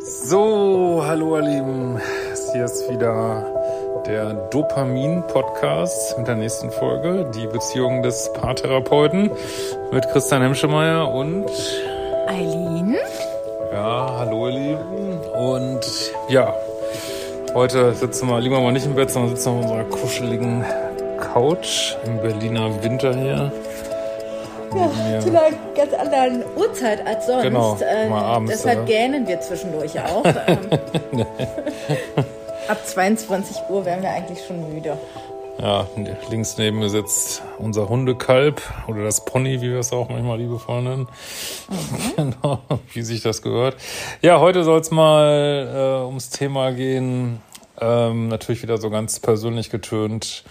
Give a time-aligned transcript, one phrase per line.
[0.00, 2.00] So, hallo ihr Lieben,
[2.52, 3.44] hier ist wieder
[4.06, 9.30] der Dopamin-Podcast mit der nächsten Folge, die Beziehung des Paartherapeuten
[9.90, 11.46] mit Christian Hemschemeyer und
[12.28, 12.96] Eileen.
[13.72, 15.80] Ja, hallo ihr Lieben und
[16.28, 16.54] ja,
[17.54, 20.64] heute sitzen wir lieber mal nicht im Bett, sondern sitzen auf unserer kuscheligen
[21.18, 23.52] Couch im Berliner Winter hier.
[24.74, 27.42] Ja, zu einer ganz anderen Uhrzeit als sonst.
[27.42, 28.86] Genau, Äh, mal abends, deshalb oder?
[28.86, 30.24] gähnen wir zwischendurch auch.
[31.12, 31.26] Ähm,
[32.68, 34.98] Ab 22 Uhr wären wir eigentlich schon müde.
[35.60, 35.86] Ja,
[36.30, 40.82] links neben mir sitzt unser Hundekalb oder das Pony, wie wir es auch manchmal liebevoll
[40.82, 41.08] nennen.
[42.16, 42.60] Genau,
[42.92, 43.76] wie sich das gehört.
[44.22, 47.40] Ja, heute soll es mal äh, ums Thema gehen.
[47.80, 50.44] Ähm, natürlich wieder so ganz persönlich getönt.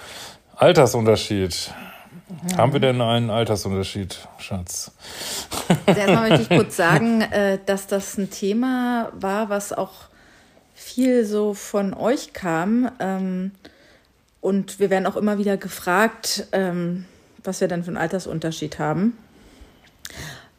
[0.56, 1.72] Altersunterschied.
[2.58, 4.92] Haben wir denn einen Altersunterschied, Schatz?
[5.86, 9.94] Also erstmal möchte ich kurz sagen, äh, dass das ein Thema war, was auch
[10.74, 12.92] viel so von euch kam.
[13.00, 13.52] Ähm,
[14.40, 17.06] Und wir werden auch immer wieder gefragt, ähm,
[17.44, 19.18] was wir denn für einen Altersunterschied haben.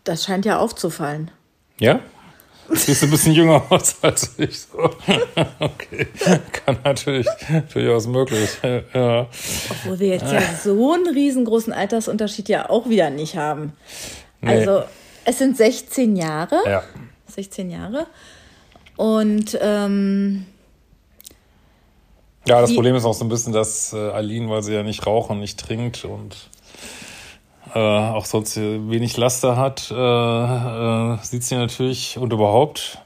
[0.04, 1.30] Das scheint ja aufzufallen.
[1.78, 2.00] Ja?
[2.72, 4.60] Siehst du ein bisschen jünger aus als ich.
[4.60, 4.78] So.
[5.60, 6.06] Okay,
[6.52, 7.26] kann natürlich
[7.72, 8.50] durchaus möglich.
[8.62, 9.26] Ja.
[9.70, 13.72] Obwohl wir jetzt ja so einen riesengroßen Altersunterschied ja auch wieder nicht haben.
[14.40, 14.50] Nee.
[14.60, 14.82] Also
[15.24, 16.56] es sind 16 Jahre.
[16.66, 16.82] ja.
[17.34, 18.06] 16 Jahre.
[18.96, 20.46] Und ähm,
[22.46, 25.06] Ja, das Problem ist auch so ein bisschen, dass äh, Aline, weil sie ja nicht
[25.06, 26.48] raucht und nicht trinkt und
[27.74, 32.98] äh, auch sonst wenig Laster hat, äh, äh, sieht sie natürlich und überhaupt.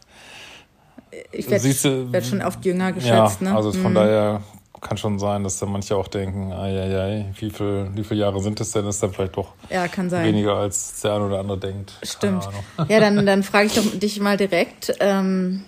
[1.32, 3.42] ich werde werd schon oft jünger Ja, geschätzt.
[3.42, 3.54] ne?
[3.54, 3.96] also von Mhm.
[3.96, 4.42] daher
[4.80, 8.20] kann schon sein, dass da manche auch denken, ai, ai, ai, wie, viel, wie viele
[8.20, 8.86] Jahre sind es denn?
[8.86, 9.86] Ist dann vielleicht doch Ja,
[10.24, 11.92] weniger, als der eine oder andere denkt.
[12.02, 12.48] Stimmt.
[12.88, 14.92] Ja, dann, dann frage ich doch dich mal direkt.
[15.00, 15.64] Ähm,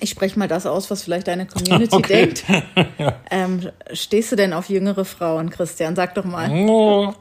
[0.00, 2.32] ich spreche mal das aus, was vielleicht deine Community Okay.
[2.34, 2.44] denkt.
[3.30, 5.96] Ähm, stehst du denn auf jüngere Frauen, Christian?
[5.96, 6.50] Sag doch mal.
[6.50, 7.14] Oh,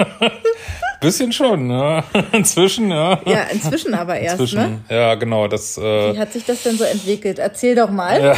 [1.00, 2.04] bisschen schon, ja.
[2.32, 3.20] Inzwischen, ja.
[3.26, 4.96] Ja, inzwischen aber erst, Inzwischen, ne?
[4.96, 5.48] ja, genau.
[5.48, 7.40] Das, äh, Wie hat sich das denn so entwickelt?
[7.40, 8.22] Erzähl doch mal.
[8.22, 8.36] Ja.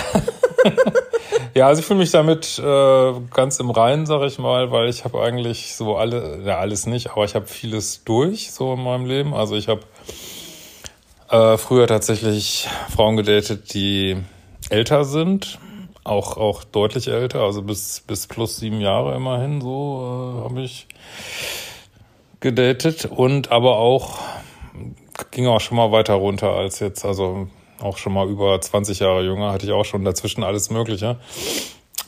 [1.54, 5.04] ja, also ich fühle mich damit äh, ganz im Reinen, sag ich mal, weil ich
[5.04, 9.04] habe eigentlich so alle, ja alles nicht, aber ich habe vieles durch so in meinem
[9.04, 9.34] Leben.
[9.34, 9.82] Also ich habe
[11.34, 14.16] äh, früher tatsächlich Frauen gedatet, die
[14.70, 15.58] älter sind,
[16.04, 20.86] auch auch deutlich älter, also bis bis plus sieben Jahre immerhin so äh, habe ich
[22.40, 24.18] gedatet und aber auch
[25.30, 27.48] ging auch schon mal weiter runter als jetzt, also
[27.80, 31.16] auch schon mal über 20 Jahre jünger, hatte ich auch schon dazwischen alles Mögliche.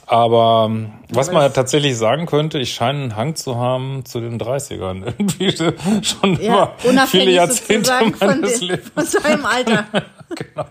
[0.06, 4.38] Aber ähm, was man tatsächlich sagen könnte, ich scheine einen Hang zu haben zu den
[4.40, 5.04] 30ern.
[5.18, 5.56] Irgendwie
[6.04, 8.90] schon Ja, immer viele Jahrzehnte von, meines dem, Lebens.
[8.94, 9.84] von seinem Alter.
[10.34, 10.66] Genau.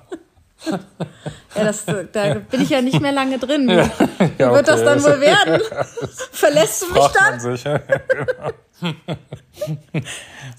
[1.56, 3.70] Ja, das, da bin ich ja nicht mehr lange drin.
[3.70, 4.86] Ja, Wie wird das okay.
[4.86, 5.62] dann wohl werden?
[6.32, 7.40] Verlässt du mich Fragt man dann?
[7.40, 7.64] sich.
[7.64, 8.52] ja, genau.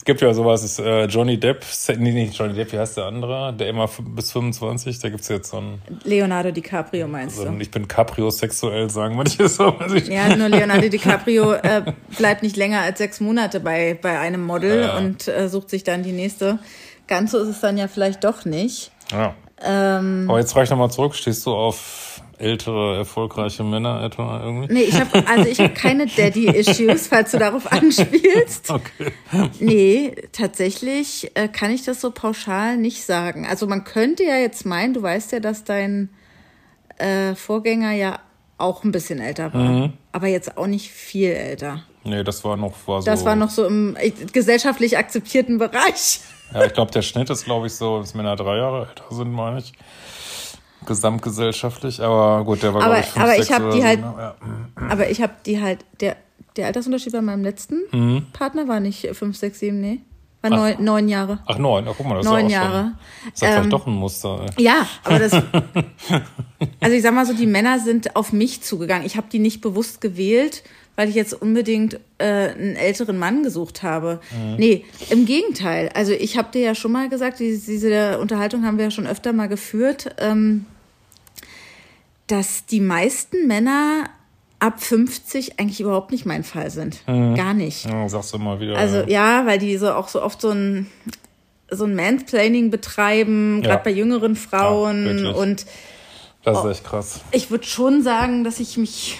[0.06, 1.64] Es gibt ja sowas, ist, äh, Johnny Depp,
[1.98, 3.52] nee, nicht Johnny Depp, wie heißt der andere?
[3.52, 7.48] Der immer bis 25, da gibt's jetzt so ein, Leonardo DiCaprio meinst so du?
[7.50, 9.64] ein ich bin capriosexuell, sagen manche so.
[9.80, 11.82] weiß ich- Ja, nur Leonardo DiCaprio äh,
[12.16, 14.96] bleibt nicht länger als sechs Monate bei, bei einem Model Ja.
[14.96, 16.60] und äh, sucht sich dann die nächste.
[17.08, 18.92] Ganz so ist es dann ja vielleicht doch nicht.
[19.10, 19.34] Ja.
[19.60, 22.05] Ähm, Aber jetzt frage ich nochmal zurück, stehst du auf
[22.38, 24.72] ältere, erfolgreiche Männer etwa irgendwie?
[24.72, 28.70] nee, ich habe also ich habe keine Daddy-Issues, falls du darauf anspielst.
[28.70, 29.12] Okay.
[29.60, 33.46] Nee, tatsächlich äh, kann ich das so pauschal nicht sagen.
[33.46, 36.10] Also man könnte ja jetzt meinen, du weißt ja, dass dein
[36.98, 38.20] äh, Vorgänger ja
[38.58, 39.92] auch ein bisschen älter war, Mhm.
[40.12, 41.82] aber jetzt auch nicht viel älter.
[42.04, 43.06] Nee, das war noch, war so.
[43.06, 46.20] Das war noch so im äh, gesellschaftlich akzeptierten Bereich.
[46.54, 49.32] Ja, ich glaube, der Schnitt ist, glaube ich, so, dass Männer drei Jahre älter sind,
[49.32, 49.72] meine ich.
[50.86, 53.80] Gesamtgesellschaftlich, aber gut, der war, Aber- glaube ich, fünf, aber ich sechs hab oder die
[53.80, 54.14] so, halt- ne?
[54.18, 54.34] ja.
[54.90, 56.16] Aber ich habe die halt, der,
[56.56, 58.26] der Altersunterschied bei meinem letzten Mhm.
[58.32, 60.00] Partner war nicht fünf, sechs, sieben, nee.
[60.42, 61.40] War neun, neun Jahre.
[61.46, 62.82] Ach, neun, ach, guck mal, das Neun ist ja auch Jahre.
[62.82, 64.46] Schon, ist ja vielleicht Ähm, doch ein Muster.
[64.56, 64.64] Ey.
[64.64, 65.32] Ja, aber das.
[66.80, 69.06] also ich sag mal so, die Männer sind auf mich zugegangen.
[69.06, 70.62] Ich habe die nicht bewusst gewählt,
[70.94, 74.20] weil ich jetzt unbedingt äh, einen älteren Mann gesucht habe.
[74.56, 75.90] Nee, im Gegenteil.
[75.94, 79.06] Also ich habe dir ja schon mal gesagt, diese, diese Unterhaltung haben wir ja schon
[79.06, 80.64] öfter mal geführt, ähm,
[82.26, 84.04] dass die meisten Männer
[84.58, 87.04] ab 50 eigentlich überhaupt nicht mein Fall sind.
[87.06, 87.84] Gar nicht.
[87.84, 88.76] Ja, sagst du immer wieder.
[88.76, 89.40] Also ja.
[89.40, 90.86] ja, weil die so auch so oft so ein
[91.70, 93.70] so ein Mansplaining betreiben, Ja.
[93.70, 95.04] gerade bei jüngeren Ja, Frauen.
[95.04, 95.34] wirklich.
[95.36, 95.66] und
[96.44, 97.20] Das ist echt krass.
[97.32, 99.18] ich würde schon sagen, dass ich mich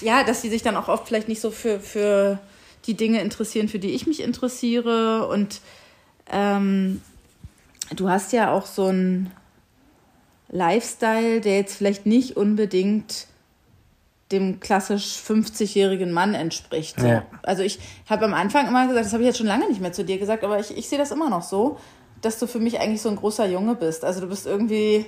[0.00, 2.38] ja, dass sie sich dann auch oft vielleicht nicht so für, für
[2.86, 5.26] die Dinge interessieren, für die ich mich interessiere.
[5.28, 5.60] Und
[6.30, 7.00] ähm,
[7.94, 9.30] du hast ja auch so einen
[10.48, 13.26] Lifestyle, der jetzt vielleicht nicht unbedingt
[14.32, 17.00] dem klassisch 50-jährigen Mann entspricht.
[17.00, 17.22] Ja.
[17.42, 17.78] Also ich
[18.08, 20.18] habe am Anfang immer gesagt, das habe ich jetzt schon lange nicht mehr zu dir
[20.18, 21.78] gesagt, aber ich, ich sehe das immer noch so,
[22.22, 24.04] dass du für mich eigentlich so ein großer Junge bist.
[24.04, 25.06] Also du bist irgendwie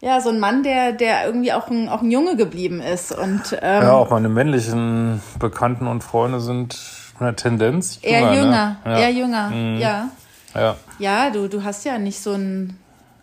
[0.00, 3.10] ja, so ein Mann, der, der irgendwie auch ein, auch ein Junge geblieben ist.
[3.10, 6.78] Und, ähm, ja, auch meine männlichen Bekannten und Freunde sind
[7.18, 7.98] eine Tendenz.
[8.02, 8.92] Eher jünger, ne?
[8.92, 8.98] ja.
[8.98, 9.78] eher jünger, mhm.
[9.78, 10.08] ja.
[10.54, 12.78] Ja, ja du, du hast ja nicht so einen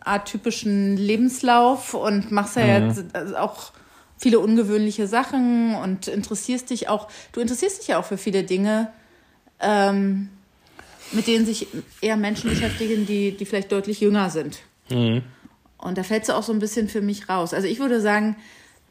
[0.06, 2.88] atypischen Lebenslauf und machst ja mhm.
[2.88, 3.72] jetzt also auch
[4.18, 8.92] viele ungewöhnliche Sachen und interessierst dich auch, du interessierst dich ja auch für viele Dinge,
[9.60, 10.30] ähm,
[11.12, 11.68] mit denen sich
[12.02, 14.60] eher Menschen beschäftigen, die, die vielleicht deutlich jünger sind.
[14.90, 15.24] Mhm.
[15.78, 17.54] Und da fällt sie auch so ein bisschen für mich raus.
[17.54, 18.38] Also ich würde sagen,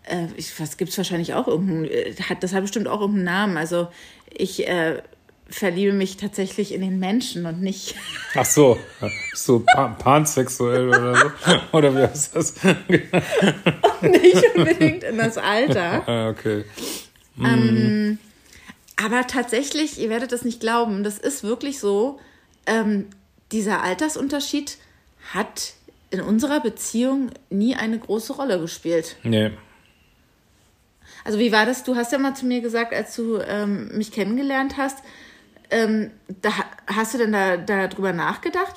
[0.05, 3.25] äh, ich, was gibt es wahrscheinlich auch irgendeinen, äh, hat, das hat bestimmt auch irgendeinen
[3.25, 3.57] Namen.
[3.57, 3.89] Also
[4.31, 5.03] ich äh,
[5.49, 7.95] verliebe mich tatsächlich in den Menschen und nicht.
[8.35, 8.79] Ach so,
[9.35, 11.31] so pan pansexuell oder so.
[11.73, 12.55] Oder wie heißt das?
[14.03, 16.03] nicht unbedingt in das Alter.
[16.07, 16.65] Ah, okay.
[17.37, 17.45] Mm.
[17.45, 18.19] Ähm,
[18.97, 22.21] aber tatsächlich, ihr werdet das nicht glauben, das ist wirklich so,
[22.67, 23.07] ähm,
[23.53, 24.79] dieser Altersunterschied
[25.33, 25.75] hat
[26.11, 29.17] in unserer Beziehung nie eine große Rolle gespielt.
[29.23, 29.51] Nee.
[31.25, 31.85] Also wie war das?
[31.85, 34.99] Du hast ja mal zu mir gesagt, als du ähm, mich kennengelernt hast,
[35.71, 36.11] ähm,
[36.43, 36.51] da,
[36.87, 38.75] hast du denn da darüber nachgedacht,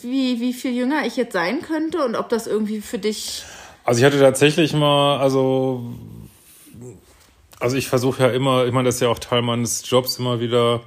[0.00, 3.44] wie, wie viel jünger ich jetzt sein könnte und ob das irgendwie für dich.
[3.84, 5.94] Also ich hatte tatsächlich mal, also
[7.58, 10.40] also ich versuche ja immer, ich meine, das ist ja auch Teil meines Jobs, immer
[10.40, 10.82] wieder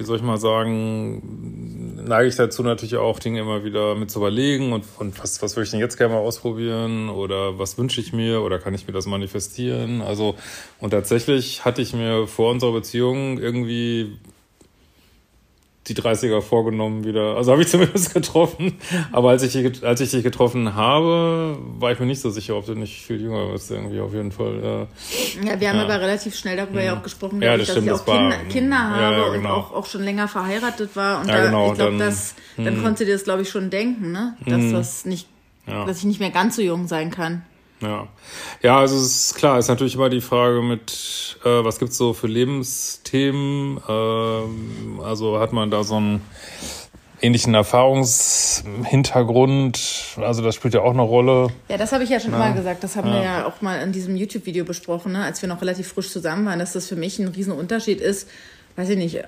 [0.00, 4.18] wie soll ich mal sagen, neige ich dazu natürlich auch, Dinge immer wieder mit zu
[4.18, 8.00] überlegen und, und was, was würde ich denn jetzt gerne mal ausprobieren oder was wünsche
[8.00, 10.00] ich mir oder kann ich mir das manifestieren?
[10.00, 10.36] Also,
[10.78, 14.16] und tatsächlich hatte ich mir vor unserer Beziehung irgendwie
[15.90, 17.36] die 30er vorgenommen wieder.
[17.36, 18.78] Also habe ich zumindest getroffen.
[19.12, 22.66] Aber als ich, als ich dich getroffen habe, war ich mir nicht so sicher, ob
[22.66, 24.88] du nicht viel jünger bist, irgendwie auf jeden Fall.
[25.44, 25.84] Ja, wir haben ja.
[25.84, 28.36] aber relativ schnell darüber ja auch gesprochen, ja, das ich, stimmt, dass ich auch Kinder,
[28.48, 29.34] Kinder habe ja, genau.
[29.34, 31.20] und auch, auch schon länger verheiratet war.
[31.20, 32.14] Und da, genau, ich glaube, dann,
[32.56, 32.82] dann hm.
[32.82, 34.36] konntest du dir das, glaube ich, schon denken, ne?
[34.46, 34.72] Dass hm.
[34.72, 35.28] das nicht,
[35.66, 37.42] dass ich nicht mehr ganz so jung sein kann.
[37.80, 38.08] Ja.
[38.62, 42.12] Ja, also es ist klar, ist natürlich immer die Frage mit, äh, was gibt's so
[42.12, 43.80] für Lebensthemen?
[43.88, 46.20] Ähm, also hat man da so einen
[47.22, 50.18] ähnlichen Erfahrungshintergrund?
[50.18, 51.48] Also das spielt ja auch eine Rolle.
[51.68, 52.36] Ja, das habe ich ja schon ja.
[52.36, 52.84] immer gesagt.
[52.84, 53.14] Das haben ja.
[53.14, 55.24] wir ja auch mal in diesem YouTube-Video besprochen, ne?
[55.24, 58.28] als wir noch relativ frisch zusammen waren, dass das für mich ein Riesenunterschied ist.
[58.76, 59.22] Weiß ich nicht,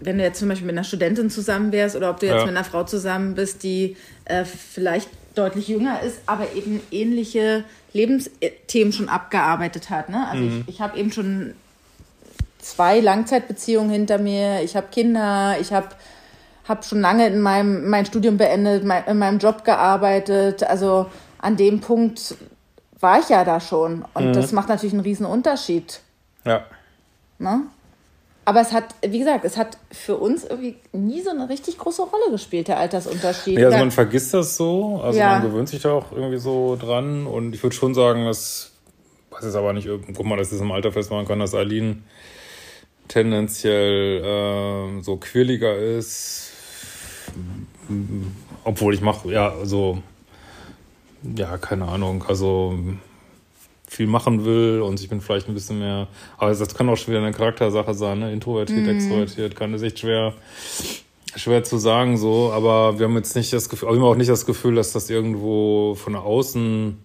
[0.00, 2.46] wenn du jetzt zum Beispiel mit einer Studentin zusammen wärst oder ob du jetzt ja.
[2.46, 8.92] mit einer Frau zusammen bist, die äh, vielleicht deutlich jünger ist, aber eben ähnliche Lebensthemen
[8.92, 10.08] schon abgearbeitet hat.
[10.08, 10.26] Ne?
[10.28, 10.64] Also mhm.
[10.66, 11.54] ich, ich habe eben schon
[12.58, 15.88] zwei Langzeitbeziehungen hinter mir, ich habe Kinder, ich habe
[16.66, 20.62] hab schon lange in meinem mein Studium beendet, mein, in meinem Job gearbeitet.
[20.62, 21.06] Also
[21.38, 22.36] an dem Punkt
[23.00, 24.04] war ich ja da schon.
[24.14, 24.32] Und mhm.
[24.32, 26.00] das macht natürlich einen riesen Unterschied.
[26.44, 26.64] Ja.
[27.38, 27.62] Ne?
[28.46, 32.02] Aber es hat, wie gesagt, es hat für uns irgendwie nie so eine richtig große
[32.02, 33.58] Rolle gespielt, der Altersunterschied.
[33.58, 35.38] Ja, also man vergisst das so, also ja.
[35.38, 38.72] man gewöhnt sich da auch irgendwie so dran und ich würde schon sagen, dass,
[39.30, 42.02] weiß es aber nicht, guck mal, dass es im Alter festmachen kann, dass Aline
[43.08, 46.50] tendenziell äh, so quirliger ist,
[48.64, 50.02] obwohl ich mache, ja, so,
[51.36, 52.78] ja, keine Ahnung, also
[53.94, 57.14] viel machen will und ich bin vielleicht ein bisschen mehr, aber das kann auch schon
[57.14, 58.32] wieder eine Charaktersache sein, ne?
[58.32, 58.88] introvertiert, mm.
[58.88, 60.34] extrovertiert, kann es echt schwer,
[61.36, 64.30] schwer zu sagen so, aber wir haben jetzt nicht das Gefühl, wir haben auch nicht
[64.30, 66.98] das Gefühl, dass das irgendwo von außen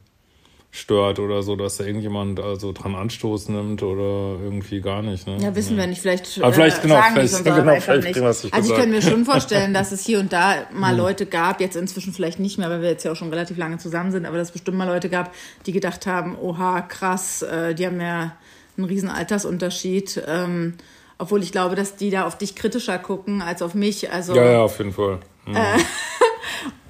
[0.71, 5.25] stört oder so, dass da irgendjemand also dran Anstoß nimmt oder irgendwie gar nicht.
[5.25, 5.37] Ne?
[5.41, 5.83] Ja, wissen ja.
[5.83, 6.01] wir nicht.
[6.01, 8.45] Vielleicht, Aber vielleicht äh, genau, sagen vielleicht, genau, vielleicht nicht.
[8.45, 10.97] Ich also ich kann mir schon vorstellen, dass es hier und da mal hm.
[10.97, 13.79] Leute gab, jetzt inzwischen vielleicht nicht mehr, weil wir jetzt ja auch schon relativ lange
[13.79, 15.33] zusammen sind, aber dass es bestimmt mal Leute gab,
[15.65, 18.35] die gedacht haben, oha, krass, äh, die haben ja
[18.77, 20.21] einen riesen Altersunterschied.
[20.27, 20.75] Ähm,
[21.17, 24.11] obwohl ich glaube, dass die da auf dich kritischer gucken als auf mich.
[24.11, 25.19] Also, ja, ja, auf jeden Fall.
[25.49, 25.55] Mhm.
[25.55, 25.77] Äh,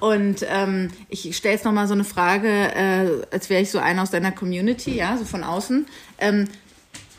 [0.00, 4.02] und ähm, ich stelle jetzt nochmal so eine Frage, äh, als wäre ich so einer
[4.02, 5.86] aus deiner Community, ja, so von außen.
[6.18, 6.48] Ähm,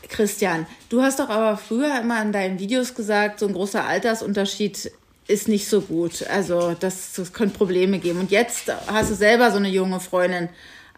[0.08, 4.92] Christian, du hast doch aber früher immer in deinen Videos gesagt, so ein großer Altersunterschied
[5.26, 6.26] ist nicht so gut.
[6.28, 8.20] Also das, das könnte Probleme geben.
[8.20, 10.48] Und jetzt hast du selber so eine junge Freundin.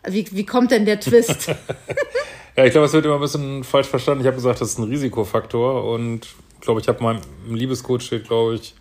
[0.06, 1.48] Wie, wie kommt denn der Twist?
[2.56, 4.22] ja, ich glaube, es wird immer ein bisschen falsch verstanden.
[4.22, 5.84] Ich habe gesagt, das ist ein Risikofaktor.
[5.84, 8.74] Und ich glaube, ich habe im Liebescoach steht, glaube ich,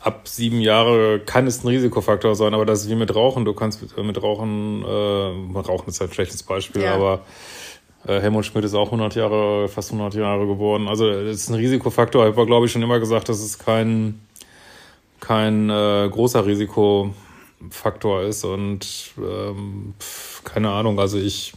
[0.00, 3.44] ab sieben Jahre kann es ein Risikofaktor sein, aber das ist wie mit Rauchen.
[3.44, 6.94] Du kannst mit, mit Rauchen, äh, Rauchen ist halt ein schlechtes Beispiel, ja.
[6.94, 7.20] aber
[8.06, 10.88] äh, Helmut Schmidt ist auch 100 Jahre, fast 100 Jahre geworden.
[10.88, 12.26] Also das ist ein Risikofaktor.
[12.26, 14.20] Ich habe, glaube ich, schon immer gesagt, das ist kein
[15.20, 19.94] kein äh, großer Risikofaktor ist und ähm,
[20.44, 21.52] keine Ahnung, also ich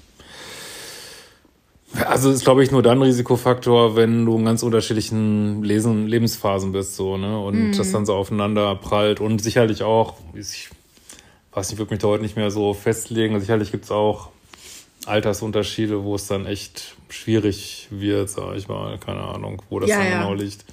[2.07, 6.95] also ist, glaube ich, nur dann Risikofaktor, wenn du in ganz unterschiedlichen Lesen, Lebensphasen bist,
[6.95, 7.39] so, ne?
[7.39, 7.77] Und mm.
[7.77, 9.19] das dann so aufeinander prallt.
[9.19, 10.69] Und sicherlich auch, ich
[11.53, 13.39] weiß nicht, würde mich da heute nicht mehr so festlegen.
[13.39, 14.29] Sicherlich gibt es auch
[15.05, 18.97] Altersunterschiede, wo es dann echt schwierig wird, sag ich mal.
[18.97, 20.17] Keine Ahnung, wo das ja, dann ja.
[20.19, 20.65] genau liegt.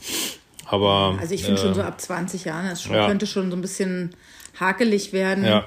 [0.66, 1.16] Aber.
[1.20, 3.06] Also ich finde äh, schon so ab 20 Jahren, das schon, ja.
[3.06, 4.14] könnte schon so ein bisschen
[4.58, 5.44] hakelig werden.
[5.44, 5.64] Ja.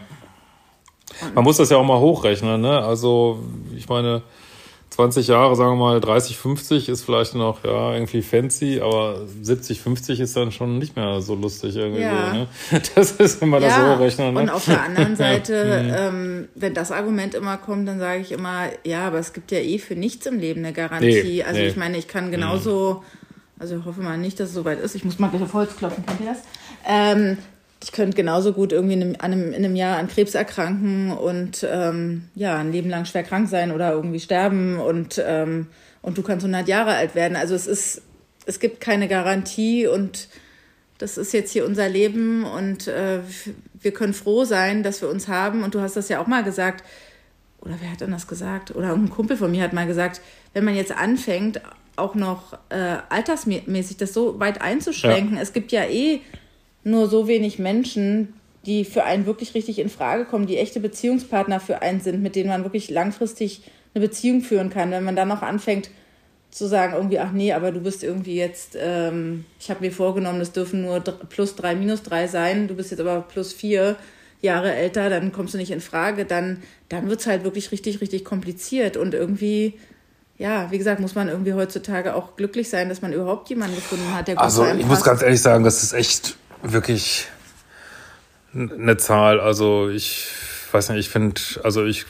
[1.36, 2.80] Man muss das ja auch mal hochrechnen, ne?
[2.80, 3.44] Also,
[3.76, 4.22] ich meine,
[4.92, 9.82] 20 Jahre, sagen wir mal 30, 50 ist vielleicht noch ja irgendwie fancy, aber 70,
[9.82, 12.32] 50 ist dann schon nicht mehr so lustig irgendwie ja.
[12.32, 12.38] so.
[12.38, 12.48] Ne?
[12.96, 13.68] Das ist immer ja.
[13.68, 14.34] das Hochrechnen.
[14.34, 14.42] Ne?
[14.42, 15.94] Und auf der anderen Seite, mhm.
[15.98, 19.60] ähm, wenn das Argument immer kommt, dann sage ich immer, ja, aber es gibt ja
[19.60, 21.24] eh für nichts im Leben eine Garantie.
[21.24, 21.68] Nee, also nee.
[21.68, 23.02] ich meine, ich kann genauso,
[23.60, 24.94] also ich hoffe mal nicht, dass es soweit ist.
[24.96, 26.44] Ich muss mal gleich auf Holz klopfen, kennt ihr das?
[26.86, 27.38] Ähm,
[27.84, 32.30] ich könnte genauso gut irgendwie in einem, in einem Jahr an Krebs erkranken und ähm,
[32.36, 35.68] ja, ein Leben lang schwer krank sein oder irgendwie sterben und, ähm,
[36.02, 37.36] und du kannst 100 Jahre alt werden.
[37.36, 38.04] Also es ist,
[38.46, 40.28] es gibt keine Garantie und
[41.00, 43.22] das ist jetzt hier unser Leben und äh,
[43.80, 45.64] wir können froh sein, dass wir uns haben.
[45.64, 46.84] Und du hast das ja auch mal gesagt,
[47.60, 48.76] oder wer hat denn das gesagt?
[48.76, 50.22] Oder ein Kumpel von mir hat mal gesagt,
[50.54, 51.62] wenn man jetzt anfängt,
[51.96, 55.42] auch noch äh, altersmäßig das so weit einzuschränken, ja.
[55.42, 56.22] es gibt ja eh
[56.84, 58.34] nur so wenig Menschen,
[58.66, 62.36] die für einen wirklich richtig in Frage kommen, die echte Beziehungspartner für einen sind, mit
[62.36, 64.92] denen man wirklich langfristig eine Beziehung führen kann.
[64.92, 65.90] Wenn man dann noch anfängt
[66.52, 70.40] zu sagen, irgendwie, ach nee, aber du bist irgendwie jetzt, ähm, ich habe mir vorgenommen,
[70.40, 73.96] das dürfen nur plus drei, minus drei sein, du bist jetzt aber plus vier
[74.42, 78.02] Jahre älter, dann kommst du nicht in Frage, dann, dann wird es halt wirklich richtig,
[78.02, 79.76] richtig kompliziert und irgendwie
[80.38, 84.12] ja, wie gesagt, muss man irgendwie heutzutage auch glücklich sein, dass man überhaupt jemanden gefunden
[84.12, 87.28] hat, der gut Also ich muss ganz ehrlich sagen, das ist echt wirklich
[88.54, 89.40] eine Zahl.
[89.40, 90.28] Also ich
[90.72, 92.06] weiß nicht, ich finde, also ich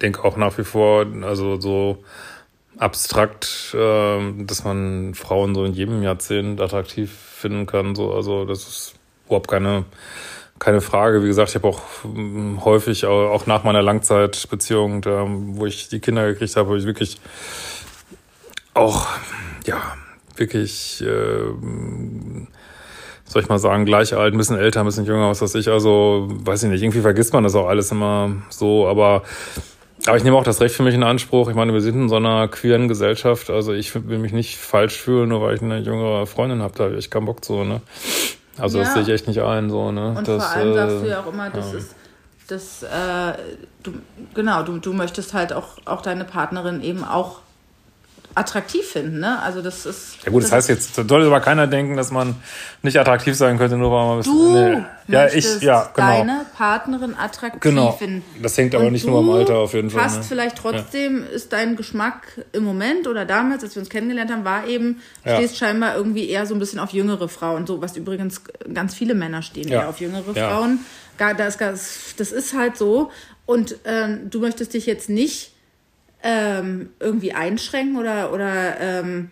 [0.00, 2.04] denke auch nach wie vor, also so
[2.78, 7.94] abstrakt, äh, dass man Frauen so in jedem Jahrzehnt attraktiv finden kann.
[7.94, 8.94] So, also das ist
[9.26, 9.84] überhaupt keine
[10.60, 11.24] keine Frage.
[11.24, 15.04] Wie gesagt, ich habe auch hm, häufig, auch nach meiner Langzeitbeziehung,
[15.56, 17.18] wo ich die Kinder gekriegt habe, habe ich wirklich
[18.74, 19.08] auch,
[19.64, 19.96] ja,
[20.36, 21.44] wirklich äh,
[23.30, 25.68] soll ich mal sagen, gleich alt, ein bisschen älter, ein bisschen jünger, was weiß ich.
[25.68, 29.22] Also, weiß ich nicht, irgendwie vergisst man das auch alles immer so, aber
[30.06, 31.50] aber ich nehme auch das Recht für mich in Anspruch.
[31.50, 33.50] Ich meine, wir sind in so einer queeren Gesellschaft.
[33.50, 36.72] Also ich will mich nicht falsch fühlen, nur weil ich eine jüngere Freundin habe.
[36.74, 37.82] Da habe ich keinen Bock so, ne?
[38.56, 38.84] Also ja.
[38.84, 40.14] das sehe ich echt nicht ein, so, ne?
[40.16, 41.78] Und das, vor allem sagst du ja auch immer, das ja.
[41.78, 41.94] ist
[42.48, 43.34] das, äh,
[43.82, 43.92] du,
[44.34, 47.40] genau, du, du möchtest halt auch, auch deine Partnerin eben auch
[48.34, 49.20] attraktiv finden.
[49.20, 49.40] Ne?
[49.40, 50.24] Also das ist.
[50.24, 52.36] Ja gut, das, das heißt jetzt, soll aber keiner denken, dass man
[52.82, 54.72] nicht attraktiv sein könnte, nur weil man ein bisschen.
[54.72, 54.84] Nee.
[55.08, 56.08] Ja, ich, ja, genau.
[56.08, 57.92] deine Partnerin attraktiv genau.
[57.92, 58.22] finden.
[58.40, 60.02] Das hängt aber Und nicht nur am Alter auf jeden Fall.
[60.02, 60.24] Passt ne?
[60.28, 61.28] vielleicht trotzdem, ja.
[61.30, 65.36] ist dein Geschmack im Moment oder damals, als wir uns kennengelernt haben, war eben, ja.
[65.36, 67.66] stehst scheinbar irgendwie eher so ein bisschen auf jüngere Frauen.
[67.66, 69.82] So, was übrigens ganz viele Männer stehen ja.
[69.82, 70.80] eher auf jüngere Frauen.
[71.18, 71.58] Das,
[72.16, 73.10] das ist halt so.
[73.44, 75.52] Und ähm, du möchtest dich jetzt nicht
[76.22, 79.30] ähm, irgendwie einschränken oder, oder ähm,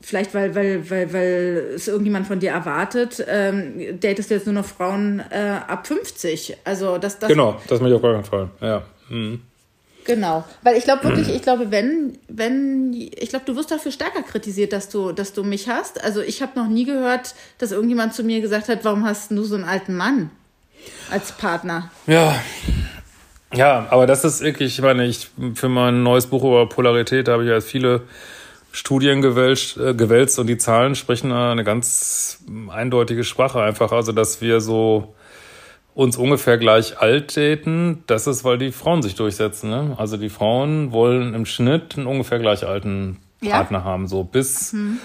[0.00, 4.54] vielleicht weil, weil, weil, weil es irgendjemand von dir erwartet, ähm, datest du jetzt nur
[4.54, 6.58] noch Frauen äh, ab 50.
[6.64, 8.50] Also das, das Genau, das möchte ich auf gar keinen Fall.
[8.60, 8.82] Ja.
[9.08, 9.42] Mhm.
[10.04, 14.22] Genau, weil ich glaube wirklich, ich glaube, wenn, wenn, ich glaube, du wirst dafür stärker
[14.22, 16.02] kritisiert, dass du, dass du mich hast.
[16.04, 19.44] Also ich habe noch nie gehört, dass irgendjemand zu mir gesagt hat, warum hast du
[19.44, 20.30] so einen alten Mann
[21.10, 21.90] als Partner?
[22.06, 22.38] Ja,
[23.54, 27.44] ja, aber das ist wirklich, ich meine, ich für mein neues Buch über Polarität habe
[27.44, 28.02] ich ja viele
[28.72, 32.38] Studien gewälzt, äh, gewälzt und die Zahlen sprechen eine ganz
[32.70, 33.92] eindeutige Sprache einfach.
[33.92, 35.14] Also, dass wir so
[35.94, 39.70] uns ungefähr gleich alt daten, das ist, weil die Frauen sich durchsetzen.
[39.70, 39.94] Ne?
[39.96, 43.84] Also die Frauen wollen im Schnitt einen ungefähr gleich alten Partner ja.
[43.84, 44.98] haben, so bis mhm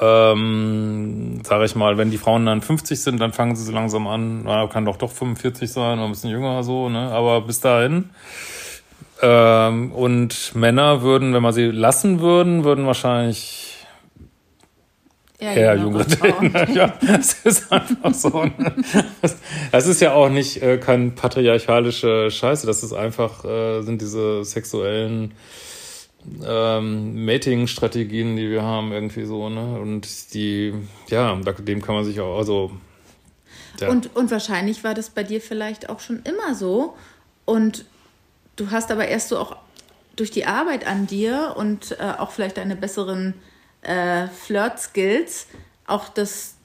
[0.00, 4.06] ähm, sage ich mal, wenn die Frauen dann 50 sind, dann fangen sie so langsam
[4.06, 7.10] an, na, kann doch doch 45 sein oder ein bisschen jünger so, ne?
[7.10, 8.10] Aber bis dahin.
[9.20, 13.68] Ähm, und Männer würden, wenn man sie lassen würden, würden wahrscheinlich
[15.40, 16.52] ja, eher jüngere daten.
[16.74, 18.44] ja, das ist einfach so.
[18.44, 18.72] Ne?
[19.72, 24.44] Das ist ja auch nicht äh, kein patriarchalische Scheiße, das ist einfach, äh, sind diese
[24.44, 25.32] sexuellen
[26.44, 29.80] ähm, Mating-Strategien, die wir haben, irgendwie so, ne?
[29.80, 30.74] Und die,
[31.08, 32.72] ja, dem kann man sich auch, also.
[33.80, 33.88] Ja.
[33.88, 36.96] Und, und wahrscheinlich war das bei dir vielleicht auch schon immer so.
[37.44, 37.84] Und
[38.56, 39.56] du hast aber erst so auch
[40.16, 43.34] durch die Arbeit an dir und äh, auch vielleicht deine besseren
[43.82, 45.46] äh, Flirt-Skills
[45.86, 46.57] auch das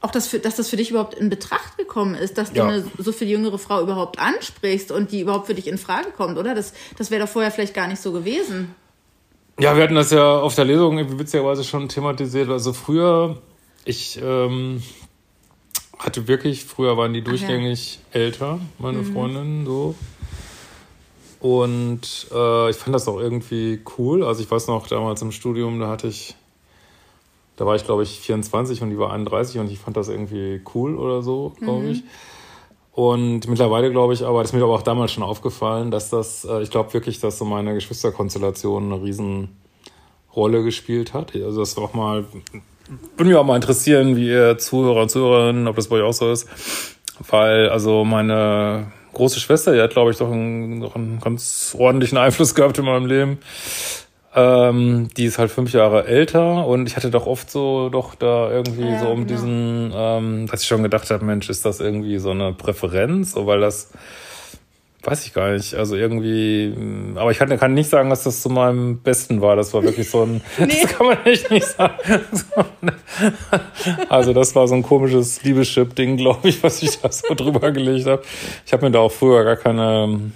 [0.00, 2.68] auch, dass, für, dass das für dich überhaupt in Betracht gekommen ist, dass du Ja.
[2.68, 6.38] eine so viel jüngere Frau überhaupt ansprichst und die überhaupt für dich in Frage kommt,
[6.38, 6.54] oder?
[6.54, 8.74] Das, das wäre doch vorher vielleicht gar nicht so gewesen.
[9.58, 12.48] Ja, wir hatten das ja auf der Lesung irgendwie witzigerweise schon thematisiert.
[12.48, 13.38] Also früher,
[13.84, 14.82] ich ähm,
[15.98, 17.20] hatte wirklich, früher waren die.
[17.20, 17.24] Mhm.
[17.24, 19.96] durchgängig älter, meine Freundinnen, so.
[21.40, 24.24] Und äh, ich fand das auch irgendwie cool.
[24.24, 26.34] Also ich weiß noch, damals im Studium, da hatte ich,
[27.58, 30.62] da war ich glaube ich 24 und die war 31 und ich fand das irgendwie
[30.74, 31.90] cool oder so, glaube Mhm.
[31.90, 32.02] ich.
[32.92, 36.44] Und mittlerweile glaube ich aber, das ist mir aber auch damals schon aufgefallen, dass das,
[36.44, 41.34] äh, ich glaube wirklich, dass so meine Geschwisterkonstellation eine Riesenrolle gespielt hat.
[41.34, 42.24] Also das war auch mal,
[43.16, 46.12] würde mich auch mal interessieren, wie ihr Zuhörer und Zuhörerinnen, ob das bei euch auch
[46.12, 46.48] so ist.
[47.30, 52.18] Weil, also meine große Schwester, die hat, glaube ich, doch einen, doch einen ganz ordentlichen
[52.18, 53.38] Einfluss gehabt in meinem Leben.
[54.34, 58.50] Ähm, die ist halt fünf Jahre älter und ich hatte doch oft so, doch da
[58.50, 59.28] irgendwie Ja, so um genau.
[59.28, 63.32] diesen, ähm, dass ich schon gedacht habe, Mensch, ist das irgendwie so eine Präferenz?
[63.32, 63.90] So, weil das,
[65.02, 68.42] weiß ich gar nicht, also irgendwie, mh, aber ich kann, kann nicht sagen, dass das
[68.42, 69.56] zu meinem Besten war.
[69.56, 71.94] Das war wirklich so ein, das kann man echt nicht sagen.
[72.32, 72.64] So,
[74.10, 78.06] also das war so ein komisches Liebeschip-Ding, glaube ich, was ich da so drüber gelegt
[78.06, 78.22] habe.
[78.66, 80.32] Ich habe mir da auch früher gar keine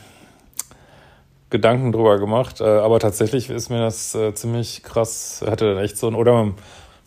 [1.53, 5.97] Gedanken drüber gemacht, äh, aber tatsächlich ist mir das äh, ziemlich krass, hatte dann echt
[5.99, 6.55] so ein, oder man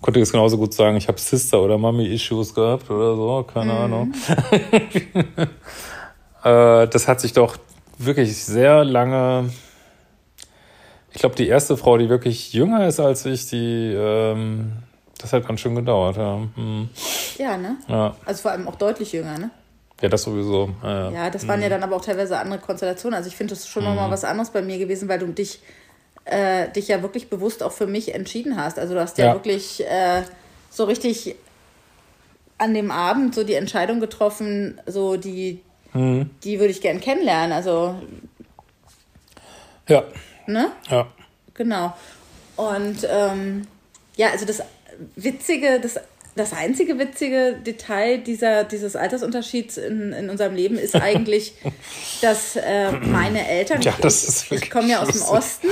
[0.02, 4.14] konnte jetzt genauso gut sagen, ich habe Sister- oder Mommy-Issues gehabt oder so, keine Ahnung.
[6.44, 7.58] äh, das hat sich doch
[7.98, 9.50] wirklich sehr lange,
[11.12, 14.74] ich glaube, die erste Frau, die wirklich jünger ist als ich, die, ähm,
[15.18, 16.40] das hat ganz schön gedauert, ja.
[16.56, 16.90] Hm.
[17.38, 17.78] Ja, ne?
[17.88, 19.50] Ja, Also vor allem auch deutlich jünger, ne?
[20.02, 20.70] Ja das sowieso.
[20.84, 21.30] Ja, ja.
[21.30, 23.16] Das waren ja dann aber auch teilweise andere Konstellationen.
[23.16, 25.60] Also ich finde, das ist schon nochmal was anderes bei mir gewesen, weil du dich,
[26.26, 28.78] äh, dich ja wirklich bewusst auch für mich entschieden hast.
[28.80, 29.34] Also du hast ja, Ja.
[29.34, 30.24] wirklich äh,
[30.70, 31.36] so richtig
[32.58, 35.62] an dem Abend so die Entscheidung getroffen, so die,
[35.94, 36.30] Mhm.
[36.44, 37.54] die würde ich gern kennenlernen.
[37.54, 37.96] Also,
[39.88, 40.04] ja,
[40.48, 40.72] ne?
[40.90, 41.08] ja.
[41.54, 41.94] Genau.
[42.58, 43.68] Und ähm,
[44.18, 44.62] ja, also das
[45.16, 46.00] Witzige, das,
[46.36, 51.54] das einzige witzige Detail dieser, dieses Altersunterschieds in, in unserem Leben ist eigentlich,
[52.22, 55.22] dass äh, meine Eltern, Ja, ich, ich komme ja aus dem.
[55.24, 55.68] Osten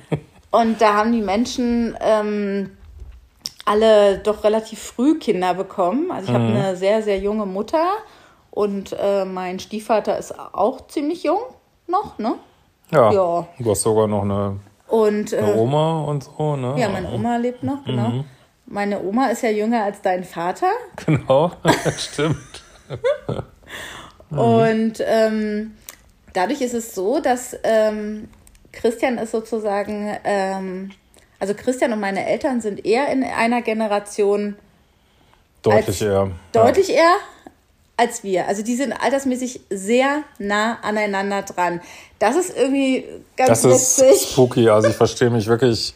[0.50, 2.70] und da haben die Menschen ähm,
[3.64, 6.10] alle doch relativ früh Kinder bekommen.
[6.10, 6.56] Also ich habe Mhm.
[6.56, 7.84] eine sehr, sehr junge Mutter
[8.50, 11.40] und äh, mein Stiefvater ist auch ziemlich jung
[11.88, 12.36] noch, ne?
[12.92, 13.12] Ja.
[13.12, 13.48] Ja.
[13.58, 14.56] Du hast sogar noch eine,
[14.88, 16.74] Und äh, eine Oma und so, ne?
[16.78, 18.08] ja, meine Oma lebt noch, genau.
[18.08, 18.24] Mhm.
[18.66, 20.70] Meine Oma ist ja jünger als dein Vater.
[21.06, 21.52] Genau,
[21.98, 22.36] stimmt.
[24.30, 25.74] Und ähm,
[26.32, 28.28] dadurch ist es so, dass ähm,
[28.72, 30.90] Christian ist sozusagen, ähm,
[31.38, 34.56] also Christian und meine Eltern sind eher in einer Generation
[35.62, 36.30] Deutlich eher.
[36.52, 37.14] deutlich eher
[37.96, 38.46] als wir.
[38.46, 41.80] Also die sind altersmäßig sehr nah aneinander dran.
[42.18, 43.04] Das ist irgendwie
[43.36, 44.28] ganz Das ist witzig.
[44.32, 44.68] spooky.
[44.68, 45.94] Also ich verstehe mich wirklich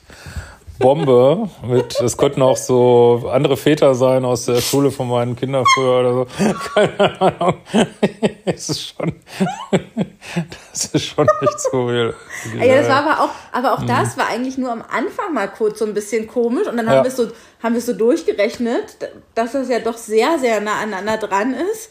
[0.81, 5.65] Bombe mit, es könnten auch so andere Väter sein aus der Schule von meinen Kindern
[5.75, 6.27] früher oder so.
[6.75, 7.55] Keine Ahnung.
[8.47, 9.13] Es ist schon,
[10.73, 12.15] das ist schon echt skurril.
[12.59, 15.79] Ja, das war aber auch, aber auch das war eigentlich nur am Anfang mal kurz
[15.79, 17.05] so ein bisschen komisch und dann haben Ja.
[17.05, 17.29] wir es so,
[17.63, 18.97] haben wir es so durchgerechnet,
[19.35, 21.91] dass das ja doch sehr, sehr nah aneinander dran ist.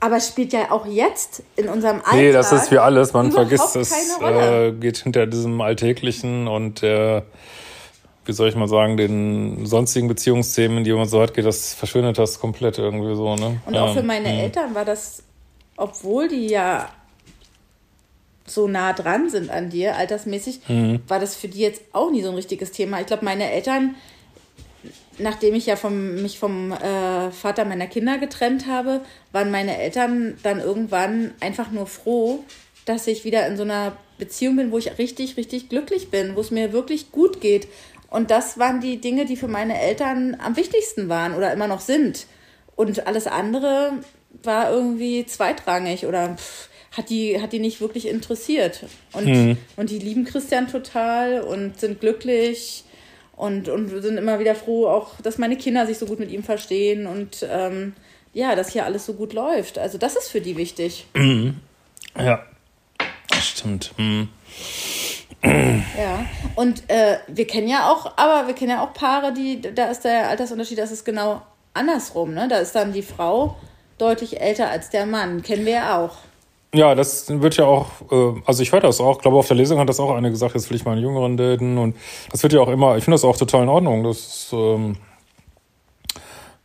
[0.00, 2.14] Aber es spielt ja auch jetzt in unserem Alltag.
[2.14, 3.14] Nee, das ist wie alles.
[3.14, 7.22] Man vergisst es, äh, geht hinter diesem Alltäglichen und der,
[8.26, 12.18] wie soll ich mal sagen, den sonstigen Beziehungsthemen, die man so hat, geht das, verschwindet
[12.18, 13.60] das komplett irgendwie so, ne?
[13.66, 13.84] Und ja.
[13.84, 15.22] auch für meine Eltern war das,
[15.76, 16.88] obwohl die ja
[18.46, 21.00] so nah dran sind an dir, altersmäßig, Mhm.
[21.08, 23.00] war das für die jetzt auch nie so ein richtiges Thema.
[23.00, 23.96] Ich glaube, meine Eltern,
[25.18, 29.00] nachdem ich ja vom, mich vom äh, Vater meiner Kinder getrennt habe,
[29.32, 32.44] waren meine Eltern dann irgendwann einfach nur froh,
[32.84, 36.40] dass ich wieder in so einer Beziehung bin, wo ich richtig, richtig glücklich bin, wo
[36.40, 37.66] es mir wirklich gut geht.
[38.16, 41.82] Und das waren die Dinge, die für meine Eltern am wichtigsten waren oder immer noch
[41.82, 42.26] sind.
[42.74, 43.92] Und alles andere
[44.42, 48.86] war irgendwie zweitrangig oder pff, hat die, hat die nicht wirklich interessiert.
[49.12, 52.84] Und, und die lieben Christian total und sind glücklich
[53.36, 56.42] und, und sind immer wieder froh, auch, dass meine Kinder sich so gut mit ihm
[56.42, 57.92] verstehen und ähm,
[58.32, 59.78] ja, dass hier alles so gut läuft.
[59.78, 61.04] Also das ist für die wichtig.
[62.18, 62.46] Ja,
[63.42, 63.92] stimmt.
[63.98, 64.28] Hm.
[65.42, 66.24] Ja.
[66.54, 70.04] Und äh, wir kennen ja auch, aber wir kennen ja auch Paare, die, da ist
[70.04, 71.42] der Altersunterschied, das ist genau
[71.74, 72.48] andersrum, ne?
[72.48, 73.56] Da ist dann die Frau
[73.98, 75.42] deutlich älter als der Mann.
[75.42, 76.16] Kennen wir ja auch.
[76.74, 79.56] Ja, das wird ja auch, äh, also ich höre das auch, ich glaube auf der
[79.56, 81.96] Lesung hat das auch eine gesagt, jetzt will ich mal einen Jüngeren daten und
[82.30, 84.04] das wird ja auch immer, ich finde das auch total in Ordnung.
[84.04, 84.96] Das ist, ähm,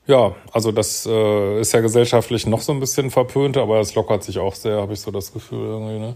[0.07, 4.23] ja, also das äh, ist ja gesellschaftlich noch so ein bisschen verpönt, aber es lockert
[4.23, 5.99] sich auch sehr, habe ich so das Gefühl irgendwie.
[5.99, 6.15] Ne?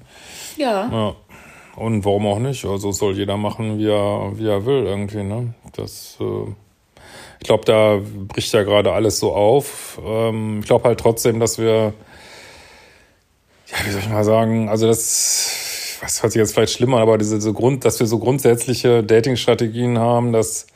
[0.57, 0.89] Ja.
[0.91, 1.15] ja.
[1.75, 2.65] Und warum auch nicht?
[2.65, 5.23] Also soll jeder machen, wie er, wie er will irgendwie.
[5.23, 5.53] Ne?
[5.75, 6.51] Das, äh,
[7.39, 9.99] ich glaube, da bricht ja gerade alles so auf.
[10.05, 11.93] Ähm, ich glaube halt trotzdem, dass wir,
[13.67, 17.17] ja, wie soll ich mal sagen, also das, was hört sich jetzt vielleicht schlimmer, aber
[17.17, 20.67] diese so Grund, dass wir so grundsätzliche Dating-Strategien haben, dass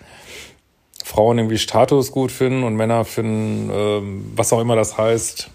[1.04, 5.50] Frauen irgendwie Status gut finden und Männer finden, ähm, was auch immer das heißt,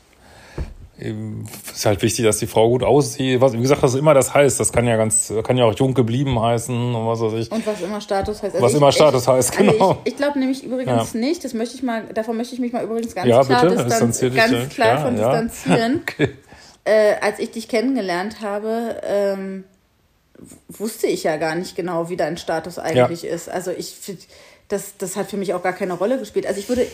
[0.97, 3.41] ist halt wichtig, dass die Frau gut aussieht.
[3.41, 5.93] Was, wie gesagt, was immer das heißt, das kann ja ganz, kann ja auch jung
[5.93, 7.51] geblieben heißen und was weiß ich.
[7.51, 8.55] Und was immer Status heißt.
[8.55, 9.73] Also was ich, immer Status ich, heißt, genau.
[9.73, 11.21] Also ich, ich glaube nämlich übrigens ja.
[11.21, 13.85] nicht, das möchte ich mal, davon möchte ich mich mal übrigens ganz ja, klar, bitte?
[13.85, 16.03] Distanz, ganz klar ja, von distanzieren.
[16.03, 16.29] okay.
[16.85, 19.65] Äh, als ich dich kennengelernt habe, ähm,
[20.69, 23.49] wusste ich ja gar nicht genau, wie dein Status eigentlich ist.
[23.49, 23.97] Also ich,
[24.69, 26.47] das, das hat für mich auch gar keine Rolle gespielt.
[26.47, 26.87] Also ich würde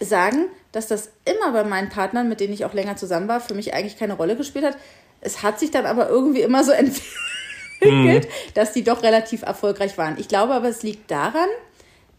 [0.00, 3.54] sagen, dass das immer bei meinen Partnern, mit denen ich auch länger zusammen war, für
[3.54, 4.76] mich eigentlich keine Rolle gespielt hat.
[5.22, 6.72] Es hat sich dann aber irgendwie immer so
[7.80, 8.52] entwickelt, mhm.
[8.52, 10.18] dass die doch relativ erfolgreich waren.
[10.18, 11.48] Ich glaube aber, es liegt daran,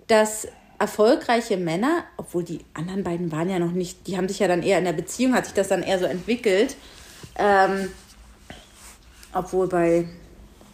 [0.08, 0.48] dass
[0.80, 4.63] erfolgreiche Männer, obwohl die anderen beiden waren ja noch nicht, die haben sich ja dann
[4.63, 6.78] eher in der Beziehung, hat sich das dann eher so entwickelt.
[7.36, 7.91] Ähm,
[9.34, 10.08] obwohl bei,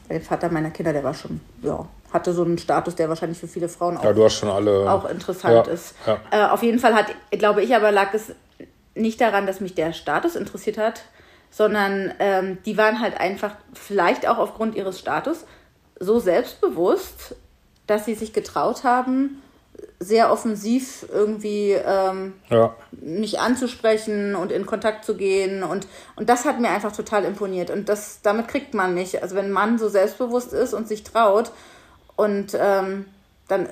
[0.08, 3.40] bei dem Vater meiner Kinder, der war schon, ja, hatte so einen Status, der wahrscheinlich
[3.40, 5.96] für viele Frauen auch, ja, alle, auch interessant ja, ist.
[6.06, 6.20] Ja.
[6.32, 8.34] Äh, auf jeden Fall hat, glaube ich, aber lag es
[8.96, 11.02] nicht daran, dass mich der Status interessiert hat,
[11.50, 15.46] sondern ähm, die waren halt einfach, vielleicht auch aufgrund ihres Status,
[16.00, 17.36] so selbstbewusst,
[17.88, 19.42] dass sie sich getraut haben,
[20.00, 22.76] sehr offensiv irgendwie ähm, ja.
[22.92, 25.64] mich anzusprechen und in Kontakt zu gehen.
[25.64, 27.70] Und, und das hat mir einfach total imponiert.
[27.70, 29.22] Und das, damit kriegt man nicht.
[29.24, 31.52] Also wenn ein Mann so selbstbewusst ist und sich traut
[32.16, 33.06] und ähm,
[33.48, 33.70] dann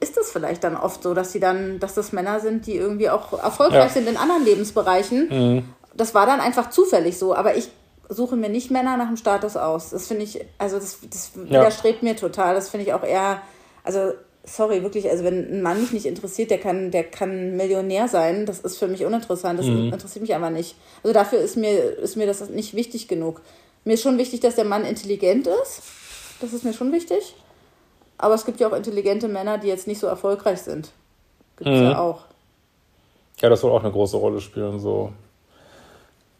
[0.00, 3.10] ist es vielleicht dann oft so, dass sie dann, dass das Männer sind, die irgendwie
[3.10, 3.88] auch erfolgreich ja.
[3.88, 5.28] sind in anderen Lebensbereichen.
[5.28, 5.64] Mhm.
[5.94, 7.70] Das war dann einfach zufällig so, aber ich
[8.08, 9.90] suche mir nicht Männer nach dem Status aus.
[9.90, 11.60] Das finde ich, also das, das ja.
[11.60, 12.54] widerstrebt mir total.
[12.54, 13.40] Das finde ich auch eher,
[13.82, 14.12] also
[14.44, 18.44] sorry, wirklich, also wenn ein Mann mich nicht interessiert, der kann, der kann Millionär sein,
[18.44, 19.92] das ist für mich uninteressant, das mhm.
[19.92, 20.76] interessiert mich aber nicht.
[21.02, 23.40] Also dafür ist mir, ist mir das nicht wichtig genug.
[23.84, 25.82] Mir ist schon wichtig, dass der Mann intelligent ist.
[26.40, 27.34] Das ist mir schon wichtig.
[28.18, 30.90] Aber es gibt ja auch intelligente Männer, die jetzt nicht so erfolgreich sind.
[31.56, 31.86] Gibt es mhm.
[31.86, 32.22] ja auch.
[33.40, 35.12] Ja, das soll auch eine große Rolle spielen, so.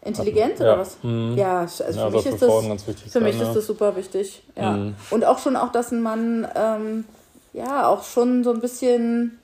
[0.02, 0.78] Intelligent oder ja.
[0.78, 0.96] was?
[1.02, 1.34] Mhm.
[1.37, 3.48] Ja, also ja, für mich ist das, für sein, mich ja.
[3.48, 4.42] ist das super wichtig.
[4.54, 4.72] Ja.
[4.72, 4.94] Mhm.
[5.10, 7.04] Und auch schon auch, dass ein Mann ähm,
[7.52, 9.38] ja auch schon so ein bisschen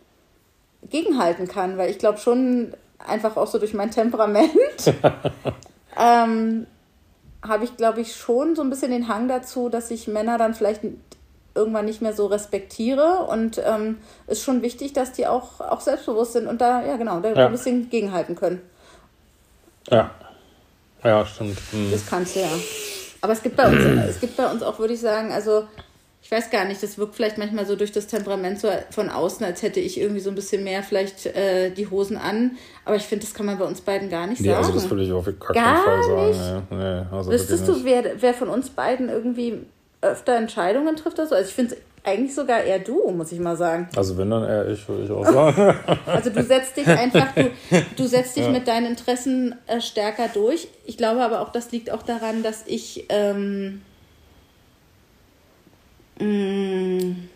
[0.89, 4.51] gegenhalten kann, weil ich glaube schon einfach auch so durch mein Temperament
[5.99, 6.67] ähm,
[7.43, 10.55] habe ich glaube ich schon so ein bisschen den Hang dazu, dass ich Männer dann
[10.55, 10.83] vielleicht
[11.55, 13.27] irgendwann nicht mehr so respektiere.
[13.29, 17.21] Und ähm, ist schon wichtig, dass die auch, auch selbstbewusst sind und da, ja genau,
[17.21, 17.47] da ja.
[17.47, 18.61] ein bisschen gegenhalten können.
[19.89, 20.11] Ja.
[21.03, 21.59] Ja, stimmt.
[21.73, 21.91] Mhm.
[21.91, 22.51] Das kannst du ja.
[23.23, 25.65] Aber es gibt bei uns, es gibt bei uns auch, würde ich sagen, also
[26.23, 29.45] ich weiß gar nicht, das wirkt vielleicht manchmal so durch das Temperament so von außen,
[29.45, 32.53] als hätte ich irgendwie so ein bisschen mehr vielleicht äh, die Hosen an.
[32.85, 34.59] Aber ich finde, das kann man bei uns beiden gar nicht nee, sagen.
[34.59, 36.67] Also das würde ich auf gar keinen Fall sagen.
[36.71, 39.67] Nee, nee, also Wüsstest du, wer, wer von uns beiden irgendwie
[40.03, 41.33] öfter Entscheidungen trifft das?
[41.33, 43.89] Also ich finde es eigentlich sogar eher du, muss ich mal sagen.
[43.95, 45.79] Also wenn dann eher ich, würde ich auch sagen.
[46.07, 47.51] also du setzt dich einfach, du,
[47.97, 48.51] du setzt dich ja.
[48.51, 50.69] mit deinen Interessen äh, stärker durch.
[50.87, 53.83] Ich glaube aber auch, das liegt auch daran, dass ich ähm,
[56.19, 57.30] mh, mm,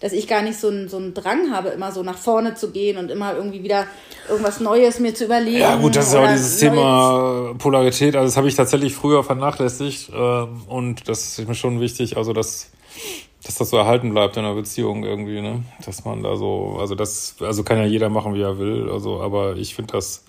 [0.00, 2.70] dass ich gar nicht so einen, so einen Drang habe, immer so nach vorne zu
[2.72, 3.86] gehen und immer irgendwie wieder
[4.28, 5.60] irgendwas Neues mir zu überlegen.
[5.60, 8.16] Ja, gut, das ist auch dieses Thema Polarität.
[8.16, 10.10] Also, das habe ich tatsächlich früher vernachlässigt.
[10.14, 12.70] Ähm, und das ist mir schon wichtig, also, dass,
[13.44, 15.64] dass das so erhalten bleibt in einer Beziehung irgendwie, ne?
[15.84, 18.88] Dass man da so, also, das, also kann ja jeder machen, wie er will.
[18.90, 20.24] Also, aber ich finde das,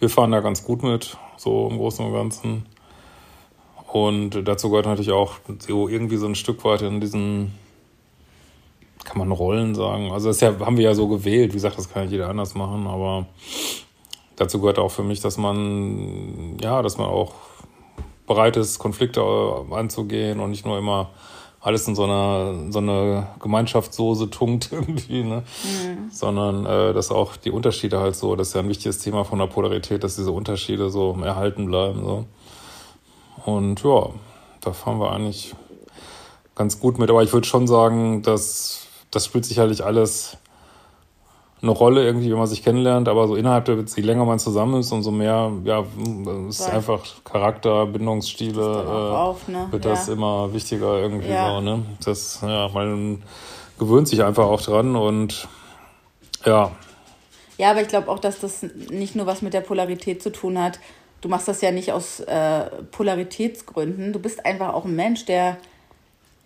[0.00, 2.66] wir fahren da ganz gut mit, so im Großen und Ganzen.
[3.90, 7.52] Und dazu gehört natürlich auch so irgendwie so ein Stück weit in diesen
[9.04, 10.10] kann man Rollen sagen.
[10.10, 11.52] Also das ja, haben wir ja so gewählt.
[11.52, 13.26] Wie gesagt, das kann ja jeder anders machen, aber
[14.36, 17.34] dazu gehört auch für mich, dass man, ja, dass man auch
[18.26, 19.22] bereit ist, Konflikte
[19.70, 21.10] anzugehen und nicht nur immer
[21.60, 25.44] alles in so einer so eine Gemeinschaftssoße tunkt irgendwie, ne?
[25.62, 26.10] Mhm.
[26.10, 29.38] Sondern äh, dass auch die Unterschiede halt so, das ist ja ein wichtiges Thema von
[29.38, 32.04] der Polarität, dass diese Unterschiede so erhalten bleiben.
[32.04, 32.24] So.
[33.46, 34.10] Und ja,
[34.60, 35.54] da fahren wir eigentlich
[36.54, 37.08] ganz gut mit.
[37.10, 38.83] Aber ich würde schon sagen, dass
[39.14, 40.36] das spielt sicherlich alles
[41.64, 44.38] eine Rolle irgendwie, wenn man sich kennenlernt, aber so innerhalb der Beziehung, je länger man
[44.38, 45.84] zusammen ist, umso mehr, ja,
[46.48, 49.66] ist Weil einfach Charakter, Bindungsstile, äh, auf, ne?
[49.70, 50.12] wird das ja.
[50.12, 51.54] immer wichtiger irgendwie ja.
[51.54, 51.82] so, ne?
[52.04, 53.22] Das, ja, man
[53.78, 55.48] gewöhnt sich einfach auch dran und
[56.44, 56.70] ja.
[57.56, 60.60] Ja, aber ich glaube auch, dass das nicht nur was mit der Polarität zu tun
[60.60, 60.80] hat.
[61.20, 64.12] Du machst das ja nicht aus äh, Polaritätsgründen.
[64.12, 65.56] Du bist einfach auch ein Mensch, der,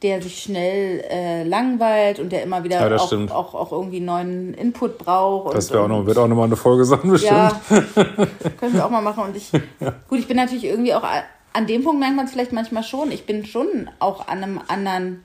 [0.03, 4.55] der sich schnell äh, langweilt und der immer wieder Ja, auch, auch, auch irgendwie neuen
[4.55, 5.57] Input braucht.
[5.57, 7.33] Das und, auch noch, wird auch nochmal eine Folge sein, bestimmt.
[7.33, 7.61] Ja,
[8.61, 9.25] können wir auch mal machen.
[9.25, 9.51] Und ich,
[10.09, 11.03] gut, ich bin natürlich irgendwie auch
[11.53, 13.11] an dem Punkt merkt man es vielleicht manchmal schon.
[13.11, 15.25] Ich bin schon auch an einem anderen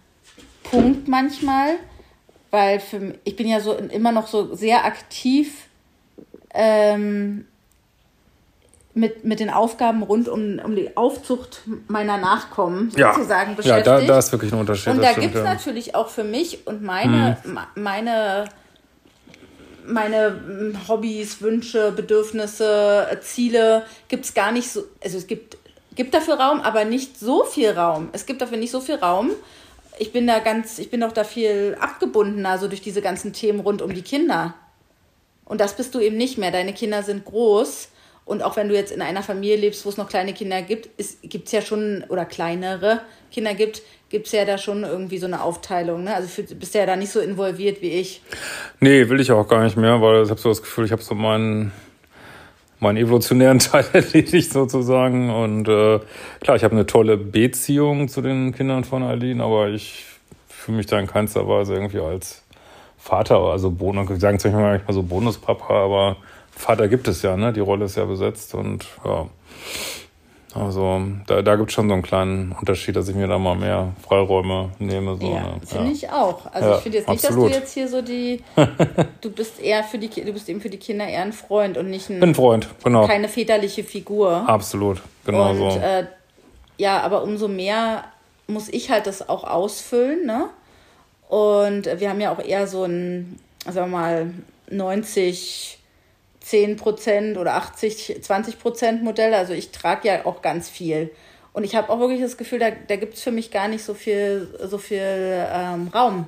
[0.64, 1.76] Punkt manchmal,
[2.50, 5.68] weil für, ich bin ja so immer noch so sehr aktiv
[6.54, 7.46] ähm,
[8.96, 13.14] mit, mit den Aufgaben rund um, um die Aufzucht meiner Nachkommen ja.
[13.14, 13.88] sozusagen ja beschäftigt.
[13.88, 14.94] da, da ist wirklich ein Unterschied.
[14.94, 15.54] Und da gibt es ja.
[15.54, 18.46] Natürlich auch für mich und meine, ma- meine,
[19.86, 24.84] meine mm, Hobbys, Wünsche, Bedürfnisse, äh, Ziele gibt es gar nicht so.
[25.04, 25.58] Also es gibt,
[25.96, 28.10] gibt dafür Raum, aber nicht so viel Raum.
[28.12, 29.32] Es gibt dafür nicht so viel Raum.
[29.98, 33.60] Ich bin da ganz, ich bin doch da viel abgebundener, so durch diese ganzen Themen
[33.60, 34.54] rund um die Kinder.
[35.46, 36.52] Und das bist du eben nicht mehr.
[36.52, 37.90] Deine Kinder sind groß.
[38.26, 40.90] Und auch wenn du jetzt in einer Familie lebst, wo es noch kleine Kinder gibt,
[41.24, 45.26] gibt es ja schon, oder kleinere Kinder gibt, gibt es ja da schon irgendwie so
[45.26, 46.04] eine Aufteilung.
[46.04, 46.16] Ne?
[46.16, 48.22] Also für, bist ja da nicht so involviert wie ich.
[48.80, 51.02] Nee, will ich auch gar nicht mehr, weil ich habe so das Gefühl, ich habe
[51.02, 51.74] so meinen,
[52.80, 55.30] meinen evolutionären Teil erledigt sozusagen.
[55.30, 56.00] Und äh,
[56.40, 60.06] klar, ich habe eine tolle Beziehung zu den Kindern von Eileen, aber ich
[60.48, 62.44] fühle mich da in keinster Weise irgendwie als
[62.98, 66.18] Vater, also Bonus, sagen zwar manchmal so Bonuspapa, aber
[66.56, 67.52] Vater gibt es ja, ne?
[67.54, 69.28] Die Rolle ist ja besetzt und ja.
[70.56, 73.56] Also da, da gibt es schon so einen kleinen Unterschied, dass ich mir da mal
[73.56, 75.18] mehr Freiräume nehme.
[75.20, 75.54] So, Ja, ne?
[75.66, 75.92] finde ja.
[75.92, 76.46] ich auch.
[76.54, 77.50] Also Ja, ich finde jetzt nicht, absolut.
[77.50, 78.44] dass du jetzt hier so die,
[79.22, 81.90] du bist eher für die, du bist eben für die Kinder eher ein Freund und
[81.90, 83.08] nicht Bin ein, ein Freund, genau.
[83.08, 84.48] keine väterliche Figur.
[84.48, 85.80] Absolut, genau und so.
[85.80, 86.06] äh,
[86.78, 88.04] ja, aber umso mehr
[88.46, 90.50] muss ich halt das auch ausfüllen, ne?
[91.30, 94.34] Und wir haben ja auch eher so ein, sagen wir mal,
[94.70, 95.80] 90,
[96.44, 99.34] 10 Prozent oder 80, 20 Prozent Modell.
[99.34, 101.10] Also ich trage ja auch ganz viel.
[101.54, 103.84] Und ich habe auch wirklich das Gefühl, da, da gibt es für mich gar nicht
[103.84, 106.28] so viel, so viel ähm, Raum.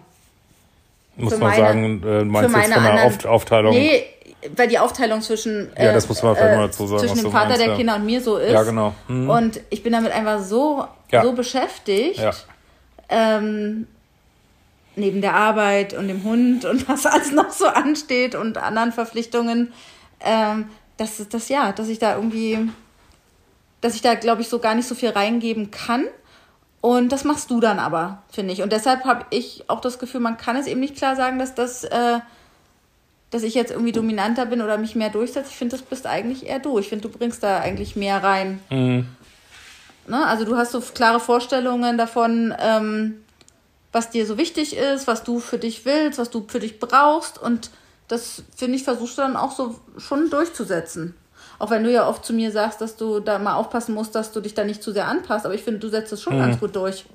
[1.17, 3.73] Muss für man meine- sagen, äh, meinst du jetzt meine von der anderen- Auf Aufteilung?
[3.73, 4.04] Nee,
[4.56, 7.47] weil die Aufteilung zwischen, Ja, das muss man vielleicht mal dazu sagen, zwischen dem Vater
[7.47, 7.75] meinst, der ja.
[7.75, 8.51] Kinder und mir so ist.
[8.51, 8.93] Ja, genau.
[9.08, 9.30] Mhm.
[9.30, 11.23] Und ich bin damit einfach so, Ja.
[11.23, 12.32] so beschäftigt, Ja.
[13.10, 13.88] ähm,
[14.95, 19.73] neben der Arbeit und dem Hund und was alles noch so ansteht und anderen Verpflichtungen,
[20.25, 22.69] ähm, dass das ja, dass ich da irgendwie,
[23.81, 26.05] dass ich da glaube ich so gar nicht so viel reingeben kann.
[26.81, 28.61] Und das machst du dann aber, finde ich.
[28.61, 31.55] Und deshalb habe ich auch das Gefühl, man kann es eben nicht klar sagen, dass
[31.55, 32.19] das, äh,
[33.31, 35.49] dass ich jetzt irgendwie dominanter bin oder mich mehr durchsetze.
[35.49, 36.77] Ich finde, das bist eigentlich eher du.
[36.77, 38.59] Ich finde, du bringst da eigentlich mehr rein.
[38.69, 39.07] Mhm.
[40.07, 40.25] Ne?
[40.27, 43.23] Also du hast so klare Vorstellungen davon, ähm,
[43.91, 47.41] was dir so wichtig ist, was du für dich willst, was du für dich brauchst.
[47.41, 47.71] Und
[48.07, 51.15] das, finde ich, versuchst du dann auch so schon durchzusetzen.
[51.57, 54.31] Auch wenn du ja oft zu mir sagst, dass du da mal aufpassen musst, dass
[54.31, 55.45] du dich da nicht zu sehr anpasst.
[55.45, 57.05] Aber ich finde, du setzt es schon ganz gut durch.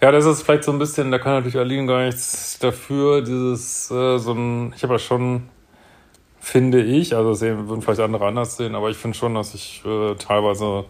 [0.00, 3.90] Ja, das ist vielleicht so ein bisschen, da kann natürlich Aline gar nichts dafür, dieses,
[3.90, 5.48] äh, so ein, ich habe ja schon,
[6.38, 9.54] finde ich, also das sehen, würden vielleicht andere anders sehen, aber ich finde schon, dass
[9.54, 10.84] ich äh, teilweise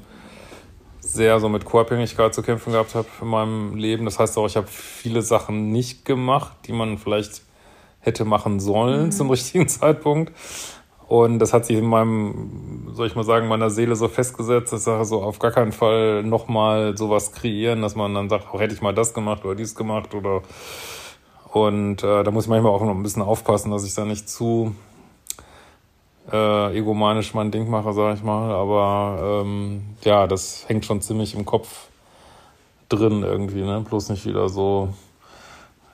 [0.98, 4.04] sehr so mit Co-Abhängigkeit zu kämpfen gehabt habe in meinem Leben.
[4.04, 7.42] Das heißt auch, ich habe viele Sachen nicht gemacht, die man vielleicht
[8.06, 10.32] hätte machen sollen zum richtigen Zeitpunkt.
[11.08, 14.80] Und das hat sich in meinem, soll ich mal sagen, meiner Seele so festgesetzt, dass
[14.80, 18.60] ich sage, so auf gar keinen Fall nochmal sowas kreieren, dass man dann sagt, auch
[18.60, 20.42] hätte ich mal das gemacht oder dies gemacht oder
[21.52, 24.28] und äh, da muss ich manchmal auch noch ein bisschen aufpassen, dass ich da nicht
[24.28, 24.74] zu
[26.30, 28.52] äh, egomanisch mein Ding mache, sage ich mal.
[28.52, 31.88] Aber ähm, ja, das hängt schon ziemlich im Kopf
[32.88, 33.82] drin irgendwie, ne?
[33.88, 34.90] Bloß nicht wieder so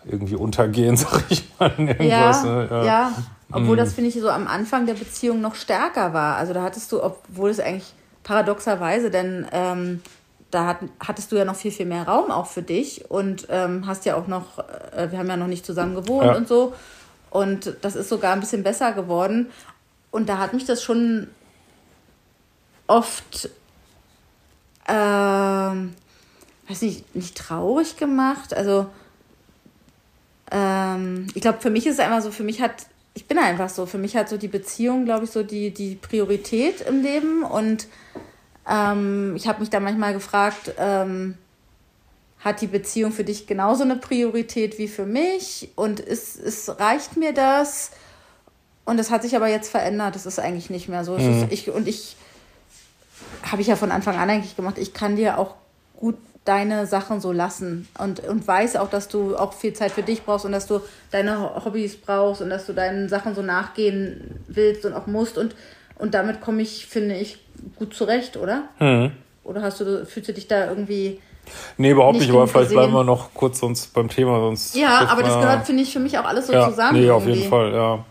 [0.05, 1.73] irgendwie untergehen, sag ich mal.
[2.01, 2.83] Ja, ne?
[2.85, 3.12] ja.
[3.53, 6.37] Obwohl das, finde ich, so am Anfang der Beziehung noch stärker war.
[6.37, 10.01] Also da hattest du, obwohl es eigentlich paradoxerweise, denn ähm,
[10.51, 13.87] da hat, hattest du ja noch viel, viel mehr Raum auch für dich und ähm,
[13.87, 16.35] hast ja auch noch, äh, wir haben ja noch nicht zusammen gewohnt Ja.
[16.37, 16.73] und so.
[17.31, 19.51] Und das ist sogar ein bisschen besser geworden.
[20.11, 21.29] Und da hat mich das schon
[22.87, 23.49] oft,
[24.87, 25.95] ähm,
[26.69, 28.55] weiß nicht, nicht traurig gemacht.
[28.55, 28.87] Also
[30.53, 33.71] ähm, ich glaube, für mich ist es einfach so, für mich hat, ich bin einfach
[33.71, 37.43] so, für mich hat so die Beziehung, glaube ich, so die, die Priorität im Leben.
[37.43, 37.88] Und
[38.69, 41.38] ähm, ich habe mich da manchmal gefragt, ähm,
[42.41, 45.71] hat die Beziehung für dich genauso eine Priorität wie für mich?
[45.75, 47.93] Und ist, ist, reicht mir das?
[48.85, 50.17] Und das hat sich aber jetzt verändert.
[50.17, 51.17] Das ist eigentlich nicht mehr so.
[51.17, 52.17] Es ist, ich, und ich
[53.51, 55.55] habe ich ja von Anfang an eigentlich gemacht, ich kann dir auch
[55.97, 60.02] gut deine Sachen so lassen und, und weiß auch, dass du auch viel Zeit für
[60.02, 60.81] dich brauchst und dass du
[61.12, 65.55] deine Hobbys brauchst und dass du deinen Sachen so nachgehen willst und auch musst und,
[65.98, 67.38] und damit komme ich, finde ich,
[67.76, 68.64] gut zurecht, oder?
[68.81, 69.12] Mhm.
[69.44, 71.20] Oder hast du, fühlst du dich da irgendwie.
[71.76, 74.76] Nee, überhaupt nicht, aber vielleicht bleiben wir noch kurz sonst beim Thema, sonst.
[74.76, 76.98] Ja, aber das gehört, finde ich, für mich auch alles so ja, zusammen.
[76.98, 77.31] Nee, irgendwie.
[77.31, 78.05] auf jeden Fall, ja.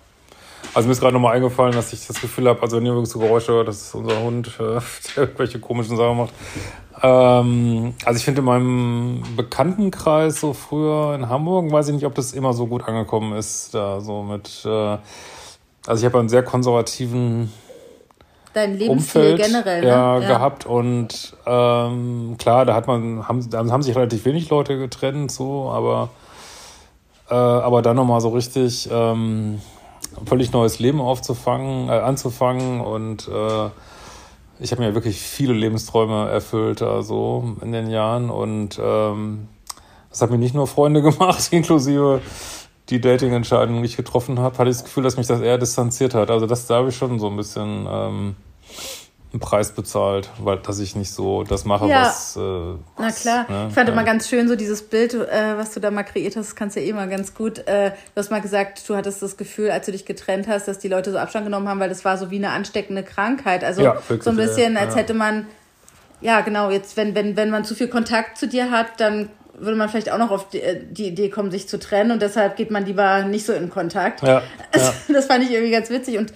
[0.73, 3.19] Also mir ist gerade nochmal eingefallen, dass ich das Gefühl habe, also wenn ihr so
[3.19, 4.79] Geräusche hört, das ist unser Hund, äh,
[5.15, 6.33] der irgendwelche komischen Sachen macht.
[7.03, 12.13] Ähm, also ich finde in meinem Bekanntenkreis so früher in Hamburg, weiß ich nicht, ob
[12.13, 14.97] das immer so gut angekommen ist, da so mit, äh,
[15.87, 17.51] also ich habe einen sehr konservativen
[18.53, 19.87] Dein Lebensstil Umfeld, generell, ne?
[19.87, 24.49] ja, ja, gehabt und ähm, klar, da hat man, haben, da haben sich relativ wenig
[24.49, 26.09] Leute getrennt, so, aber,
[27.29, 29.61] äh, aber dann nochmal so richtig ähm,
[30.25, 33.69] völlig neues Leben aufzufangen, äh, anzufangen und äh,
[34.61, 39.47] ich habe mir wirklich viele Lebensträume erfüllt, also in den Jahren und ähm,
[40.09, 42.21] das hat mir nicht nur Freunde gemacht, inklusive
[42.89, 46.13] die Dating-Entscheidung, die ich getroffen habe, hatte ich das Gefühl, dass mich das eher distanziert
[46.13, 46.29] hat.
[46.29, 48.35] Also das da habe ich schon so ein bisschen ähm,
[49.33, 52.01] einen Preis bezahlt, weil dass ich nicht so das mache, ja.
[52.01, 52.77] was, äh, was.
[52.97, 53.45] Na klar.
[53.49, 53.67] Ne?
[53.69, 53.93] Ich fand ja.
[53.93, 56.81] immer ganz schön so dieses Bild, äh, was du da mal kreiert hast, kannst du
[56.81, 57.59] ja eh mal ganz gut.
[57.59, 60.79] Äh, du hast mal gesagt, du hattest das Gefühl, als du dich getrennt hast, dass
[60.79, 63.63] die Leute so Abstand genommen haben, weil das war so wie eine ansteckende Krankheit.
[63.63, 65.47] Also ja, wirklich, so ein bisschen, als hätte man,
[66.19, 69.77] ja genau, jetzt wenn, wenn, wenn man zu viel Kontakt zu dir hat, dann würde
[69.77, 72.55] man vielleicht auch noch auf die, äh, die, Idee kommen, sich zu trennen und deshalb
[72.57, 74.23] geht man lieber nicht so in Kontakt.
[74.23, 74.41] Ja,
[74.75, 74.93] ja.
[75.13, 76.33] Das fand ich irgendwie ganz witzig und,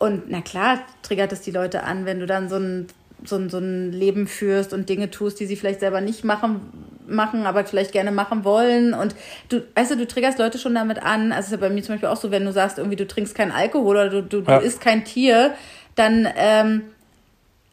[0.00, 2.86] und na klar triggert es die Leute an, wenn du dann so ein,
[3.22, 6.72] so, ein, so ein Leben führst und Dinge tust, die sie vielleicht selber nicht machen,
[7.06, 8.94] machen, aber vielleicht gerne machen wollen.
[8.94, 9.14] Und
[9.50, 11.32] du, weißt du, du triggerst Leute schon damit an.
[11.32, 13.34] Also ist ja bei mir zum Beispiel auch so, wenn du sagst, irgendwie du trinkst
[13.34, 14.58] keinen Alkohol oder du, du, ja.
[14.58, 15.52] du isst kein Tier,
[15.96, 16.82] dann ähm,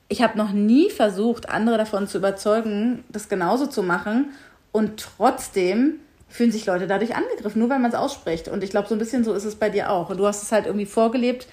[0.10, 4.34] ich habe noch nie versucht, andere davon zu überzeugen, das genauso zu machen.
[4.74, 8.50] Und trotzdem fühlen sich Leute dadurch angegriffen, nur weil man es ausspricht.
[8.50, 10.10] Und ich glaube, so ein bisschen so ist es bei dir auch.
[10.10, 11.48] Und du hast es halt irgendwie vorgelebt,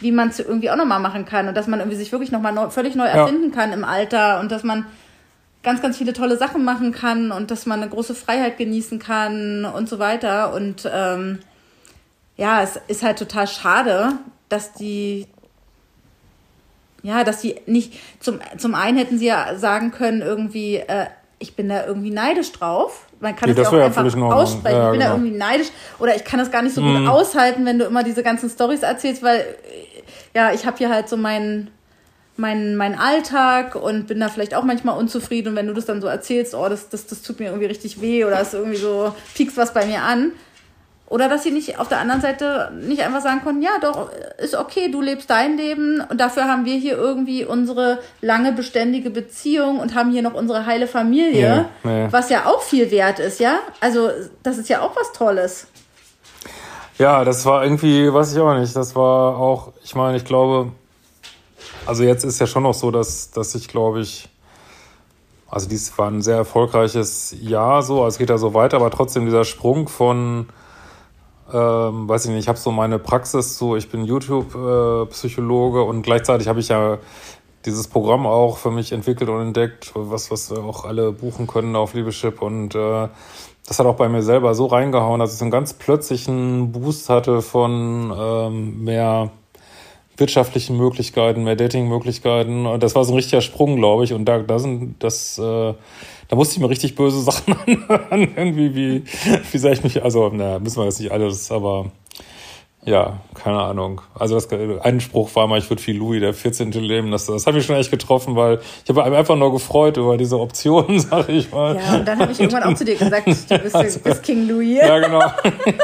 [0.00, 2.52] wie man es irgendwie auch nochmal machen kann und dass man irgendwie sich wirklich nochmal
[2.52, 3.54] neu, völlig neu erfinden ja.
[3.54, 4.86] kann im Alter und dass man
[5.62, 9.64] ganz, ganz viele tolle Sachen machen kann und dass man eine große Freiheit genießen kann
[9.64, 10.52] und so weiter.
[10.52, 11.38] Und ähm,
[12.36, 14.12] ja, es ist halt total schade,
[14.48, 15.26] dass die
[17.04, 21.06] ja, dass die nicht, zum, zum einen hätten sie ja sagen können, irgendwie, äh,
[21.38, 23.03] ich bin da irgendwie neidisch drauf.
[23.20, 24.76] Man kann nee, das ja auch einfach aussprechen.
[24.76, 25.12] Ja, ich bin genau.
[25.12, 28.02] da irgendwie neidisch oder ich kann das gar nicht so gut aushalten, wenn du immer
[28.02, 29.44] diese ganzen Stories erzählst, weil
[30.34, 31.70] ja, ich habe hier halt so meinen
[32.36, 36.00] mein, mein Alltag und bin da vielleicht auch manchmal unzufrieden und wenn du das dann
[36.00, 39.14] so erzählst, oh, das, das, das tut mir irgendwie richtig weh oder ist irgendwie so,
[39.34, 40.32] piekst was bei mir an,
[41.06, 44.54] oder dass sie nicht auf der anderen Seite nicht einfach sagen konnten, ja, doch, ist
[44.54, 49.80] okay, du lebst dein Leben und dafür haben wir hier irgendwie unsere lange beständige Beziehung
[49.80, 52.12] und haben hier noch unsere heile Familie, ja, ja.
[52.12, 53.58] was ja auch viel wert ist, ja?
[53.80, 54.10] Also,
[54.42, 55.66] das ist ja auch was Tolles.
[56.98, 60.72] Ja, das war irgendwie, weiß ich auch nicht, das war auch, ich meine, ich glaube,
[61.86, 64.28] also jetzt ist ja schon noch so, dass, dass ich glaube ich,
[65.50, 68.90] also dies war ein sehr erfolgreiches Jahr so, also es geht ja so weiter, aber
[68.90, 70.48] trotzdem dieser Sprung von
[71.52, 76.02] ähm, weiß ich nicht, ich habe so meine Praxis, so ich bin YouTube-Psychologe äh, und
[76.02, 76.98] gleichzeitig habe ich ja
[77.64, 81.94] dieses Programm auch für mich entwickelt und entdeckt, was, was auch alle buchen können auf
[81.94, 83.08] Liebeschip und äh,
[83.66, 87.08] das hat auch bei mir selber so reingehauen, dass ich so einen ganz plötzlichen Boost
[87.08, 89.30] hatte von ähm, mehr
[90.16, 92.66] wirtschaftlichen Möglichkeiten, mehr Dating-Möglichkeiten.
[92.66, 94.12] Und das war so ein richtiger Sprung, glaube ich.
[94.12, 95.74] Und da, da sind das äh,
[96.28, 98.32] da musste ich mir richtig böse Sachen anhören.
[98.36, 99.04] Irgendwie, wie,
[99.52, 101.90] wie sag ich mich, also, na, müssen wir jetzt nicht alles, aber
[102.86, 104.02] ja, keine Ahnung.
[104.14, 106.70] Also das, ein Spruch war mal, ich würde wie Louis, der 14.
[106.72, 107.10] Leben.
[107.10, 110.38] Das, das hat mich schon echt getroffen, weil ich habe einfach nur gefreut über diese
[110.38, 111.76] Optionen, sag ich mal.
[111.76, 114.46] Ja, und dann habe ich irgendwann auch zu dir gesagt, du bist, also, bist King
[114.46, 114.80] Louis.
[114.82, 115.20] Ja, genau.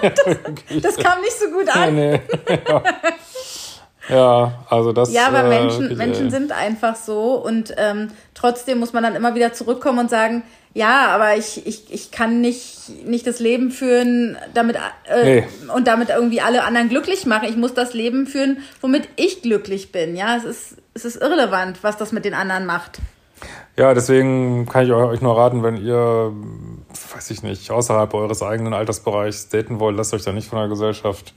[0.03, 1.95] das, das, kam nicht so gut an.
[1.95, 2.83] Nee, nee, ja.
[4.11, 5.13] Ja, also das.
[5.13, 9.35] Ja, aber äh, Menschen, Menschen sind einfach so und ähm, trotzdem muss man dann immer
[9.35, 10.43] wieder zurückkommen und sagen,
[10.73, 14.77] ja, aber ich, ich, ich kann nicht, nicht das Leben führen, damit
[15.09, 15.49] äh, nee.
[15.75, 17.49] und damit irgendwie alle anderen glücklich machen.
[17.49, 20.15] Ich muss das Leben führen, womit ich glücklich bin.
[20.15, 23.01] Ja, es ist, es ist irrelevant, was das mit den anderen macht.
[23.77, 26.33] Ja, deswegen kann ich euch nur raten, wenn ihr,
[27.15, 30.69] weiß ich nicht, außerhalb eures eigenen Altersbereichs daten wollt, lasst euch da nicht von der
[30.69, 31.35] Gesellschaft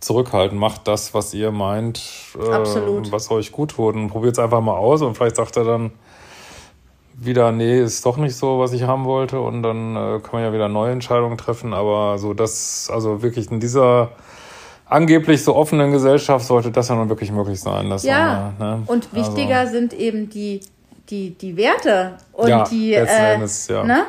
[0.00, 0.58] zurückhalten.
[0.58, 1.98] Macht das, was ihr meint,
[2.34, 3.94] äh, was euch gut tut.
[3.94, 5.92] Und probiert es einfach mal aus und vielleicht sagt er dann
[7.14, 9.40] wieder, nee, ist doch nicht so, was ich haben wollte.
[9.40, 11.74] Und dann äh, kann man ja wieder neue Entscheidungen treffen.
[11.74, 14.12] Aber so das, also wirklich in dieser
[14.86, 17.94] angeblich so offenen Gesellschaft sollte das ja nun wirklich möglich sein.
[18.02, 18.82] ja, man, ne?
[18.86, 19.72] und wichtiger also.
[19.74, 20.60] sind eben die
[21.10, 23.84] die, die Werte und Ja, die, äh, Endes, ja.
[23.84, 24.04] ne?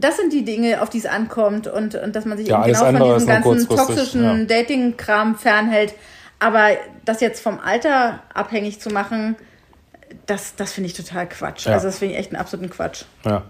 [0.00, 2.72] Das sind die Dinge, auf die es ankommt und, und dass man sich Ja, eben
[2.72, 4.44] genau von diesem ganzen toxischen ja.
[4.44, 5.94] Dating-Kram fernhält.
[6.38, 6.68] Aber
[7.04, 9.36] das jetzt vom Alter abhängig zu machen,
[10.26, 11.66] das, das finde ich total Quatsch.
[11.66, 11.74] Ja.
[11.74, 13.04] Also das finde ich echt einen absoluten Quatsch.
[13.24, 13.42] Ja,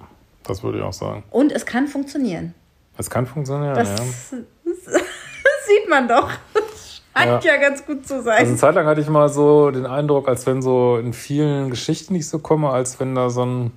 [0.42, 1.22] das würde ich auch sagen.
[1.30, 2.54] Und es kann funktionieren.
[2.98, 3.96] Es kann funktionieren, Das, ja.
[3.96, 4.30] das
[5.66, 6.30] sieht man doch.
[6.52, 7.56] Das scheint ja.
[7.56, 8.38] ganz gut zu sein.
[8.38, 11.70] Also eine Zeit lang hatte ich mal so den Eindruck, als wenn so in vielen
[11.70, 13.72] Geschichten, die ich so komme, als wenn da so ein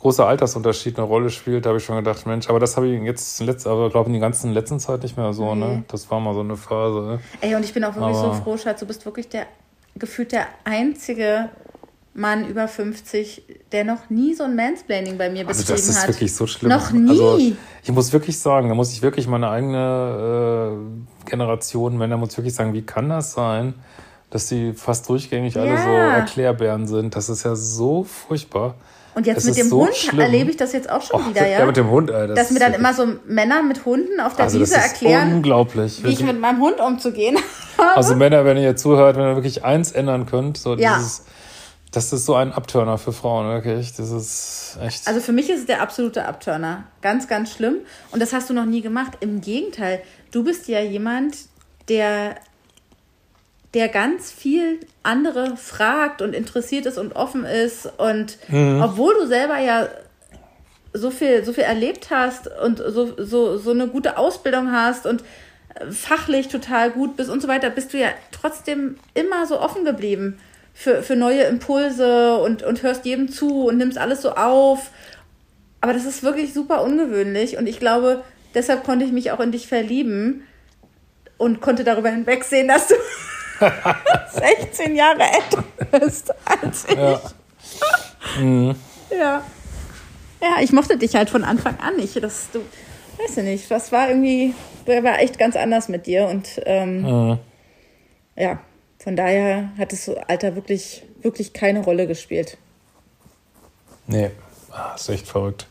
[0.00, 3.02] großer Altersunterschied eine Rolle spielt, da habe ich schon gedacht, Mensch, aber das habe ich
[3.02, 5.84] jetzt letzt, aber glaube in die ganzen letzten Zeit nicht mehr so, ne?
[5.88, 7.00] Das war mal so eine Phase.
[7.00, 7.20] Ne?
[7.42, 9.46] Ey, und ich bin auch wirklich Aber- so froh, Schatz, du bist wirklich der
[9.96, 11.50] gefühlt der einzige
[12.14, 13.42] Mann über 50,
[13.72, 16.08] der noch nie so ein Mansplaining bei mir Also betrieben das ist hat.
[16.08, 16.70] wirklich so schlimm.
[16.70, 17.08] Noch nie.
[17.10, 20.74] Also ich muss wirklich sagen, da muss ich wirklich meine eigene
[21.26, 23.74] äh, Generation, Männer muss wirklich sagen, wie kann das sein,
[24.30, 26.16] dass die fast durchgängig alle so Ja.
[26.16, 27.14] Erklärbären sind?
[27.16, 28.74] Das ist ja so furchtbar.
[29.14, 30.20] Und jetzt es mit dem so Hund schlimm.
[30.20, 31.60] erlebe ich das jetzt auch schon Och, wieder, ja.
[31.60, 34.36] ja, mit dem Hund, ey, das dass mir dann immer so Männer mit Hunden auf
[34.36, 36.02] der Also das Wiese ist erklären, unglaublich.
[36.04, 37.36] wie ich mit meinem Hund umzugehen
[37.96, 40.96] Also Männer, wenn ihr zuhört, wenn ihr wirklich eins ändern könnt, so Ja.
[40.98, 41.24] dieses,
[41.92, 43.94] das ist so ein Abturner für Frauen, wirklich.
[43.94, 45.08] Das ist echt.
[45.08, 46.84] Also für mich ist es der absolute Abturner.
[47.02, 47.76] Ganz, ganz schlimm.
[48.12, 49.14] Und das hast du noch nie gemacht.
[49.20, 50.00] Im Gegenteil,
[50.30, 51.36] du bist ja jemand,
[51.88, 52.36] der,
[53.74, 57.86] der ganz viel andere fragt und interessiert ist und offen ist.
[57.98, 58.38] Und
[58.82, 59.88] obwohl du selber ja
[60.92, 65.22] so viel, so viel erlebt hast und so, so, so eine gute Ausbildung hast und
[65.90, 70.38] fachlich total gut bist und so weiter, bist du ja trotzdem immer so offen geblieben
[70.74, 74.90] für, für neue Impulse und, und hörst jedem zu und nimmst alles so auf.
[75.80, 79.52] Aber das ist wirklich super ungewöhnlich und ich glaube, deshalb konnte ich mich auch in
[79.52, 80.42] dich verlieben
[81.38, 82.94] und konnte darüber hinwegsehen, dass du
[83.60, 85.64] 16 Jahre älter
[86.00, 86.96] bist als ich.
[86.96, 87.20] ja.
[89.10, 89.42] Ja.
[90.42, 92.22] Ja, ich mochte dich halt von Anfang an nicht.
[92.22, 92.60] Das, du,
[93.18, 94.54] weiß ich nicht, das war irgendwie,
[94.86, 97.38] war echt ganz anders mit dir und ähm, Mhm.
[98.36, 98.58] ja,
[98.98, 102.56] von daher hat das Alter wirklich, wirklich keine Rolle gespielt.
[104.06, 104.30] Nee,
[104.72, 105.66] ah, ist echt verrückt.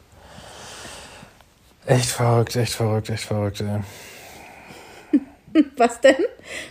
[1.85, 3.79] Echt verrückt, echt verrückt, echt verrückt, ey.
[5.77, 6.15] Was denn?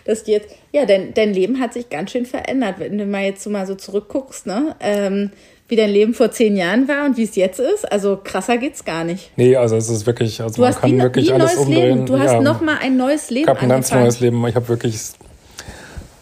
[0.04, 3.42] Das jetzt, ja, dein, dein Leben hat sich ganz schön verändert, wenn du mal jetzt
[3.42, 4.76] so mal so zurückguckst, ne?
[4.80, 5.30] Ähm,
[5.68, 7.90] wie dein Leben vor zehn Jahren war und wie es jetzt ist.
[7.90, 9.30] Also krasser geht's gar nicht.
[9.36, 11.66] Nee, also es ist wirklich, also Du man hast kann wie, wirklich wie alles neues
[11.66, 11.94] umdrehen.
[11.94, 12.06] Leben.
[12.06, 14.46] Du hast ja, noch mal ein neues Leben Ich habe ein ganz neues Leben.
[14.46, 14.98] Ich habe wirklich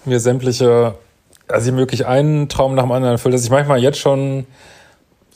[0.04, 0.94] mir sämtliche,
[1.46, 4.46] also ich wirklich einen Traum nach dem anderen erfüllt, dass ich manchmal jetzt schon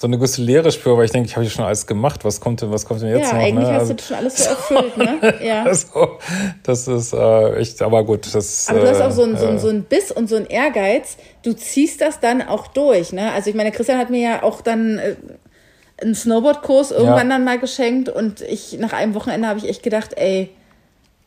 [0.01, 2.24] so eine gewisse Leere spüre, weil ich denke, ich habe ja schon alles gemacht.
[2.24, 3.44] Was kommt denn, was kommt denn jetzt ja, noch?
[3.44, 3.74] eigentlich ne?
[3.74, 5.34] hast also, du schon alles so erfüllt, ne?
[5.44, 5.64] Ja.
[5.64, 6.18] also,
[6.62, 8.34] das ist äh, echt, aber gut.
[8.34, 10.36] Das, Aber du hast auch so einen so äh, ein, so ein Biss und so
[10.36, 11.18] einen Ehrgeiz.
[11.42, 13.30] Du ziehst das dann auch durch, ne?
[13.32, 15.16] Also ich meine, Christian hat mir ja auch dann äh,
[16.01, 17.34] einen Snowboardkurs irgendwann Ja.
[17.36, 20.48] dann mal geschenkt und ich nach einem Wochenende habe ich echt gedacht, ey,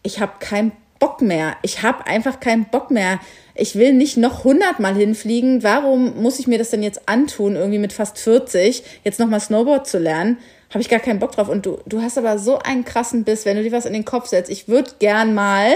[0.02, 1.58] ich habe keinen Bock mehr.
[1.62, 3.20] Ich habe einfach keinen Bock mehr.
[3.56, 5.62] Ich will nicht noch hundertmal hinfliegen.
[5.62, 9.86] Warum muss ich mir das denn jetzt antun, irgendwie mit fast 40, jetzt nochmal Snowboard
[9.88, 10.38] zu lernen?
[10.72, 11.50] Habe ich gar keinen Bock drauf.
[11.50, 14.06] Und du, du hast aber so einen krassen Biss, wenn du dir was in den
[14.06, 14.50] Kopf setzt.
[14.50, 15.72] Ich würde gern mal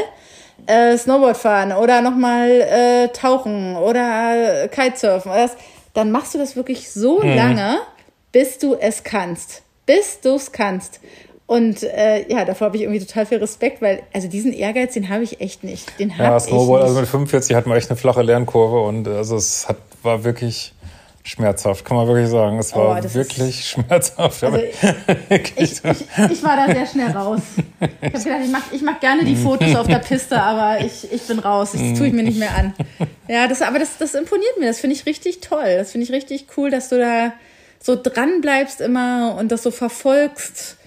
[0.66, 5.32] äh, Snowboard fahren oder nochmal äh, tauchen oder äh, Kitesurfen.
[5.32, 5.58] Oder das,
[5.94, 7.78] dann machst du das wirklich so lange,
[8.32, 9.62] bis du es kannst.
[9.86, 11.00] Bis du es kannst.
[11.48, 15.08] Und äh, ja, davor habe ich irgendwie total viel Respekt, weil, also diesen Ehrgeiz, den
[15.08, 15.98] habe ich echt nicht.
[15.98, 19.38] Den Ja, ich Snowboard, also mit 45 hatten wir echt eine flache Lernkurve und also
[19.38, 20.74] es hat, war wirklich
[21.24, 22.60] schmerzhaft, kann man wirklich sagen.
[22.60, 24.44] Es war Oh, wirklich schmerzhaft.
[24.44, 25.54] Also, Wirklich.
[25.58, 27.40] ich, ich, ich war da sehr schnell raus.
[27.80, 31.10] Ich habe gedacht, ich mache ich mach gerne die Fotos auf der Piste, aber ich,
[31.12, 31.72] ich bin raus.
[31.72, 32.74] Das tue ich mir nicht mehr an.
[33.28, 34.68] Ja, das, aber das, das imponiert mir.
[34.68, 35.78] Das finde ich richtig toll.
[35.78, 37.32] Das finde ich richtig cool, dass du da
[37.82, 40.78] so dran bleibst immer und das so verfolgst.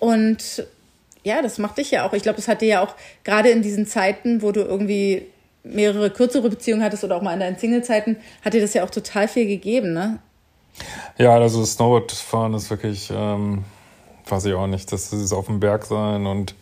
[0.00, 0.66] Und
[1.22, 2.12] ja, das macht dich ja auch.
[2.12, 5.26] Ich glaube, das hat dir ja auch gerade in diesen Zeiten, wo du irgendwie
[5.62, 8.90] mehrere kürzere Beziehungen hattest oder auch mal in deinen Single-Zeiten, hat dir das ja auch
[8.90, 10.18] total viel gegeben, ne?
[11.18, 13.64] Ja, also Snowboardfahren ist wirklich, ähm,
[14.26, 16.54] weiß ich auch nicht, das ist auf dem Berg sein und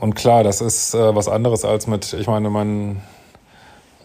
[0.00, 3.02] und klar, das ist äh, was anderes als mit, ich meine, mein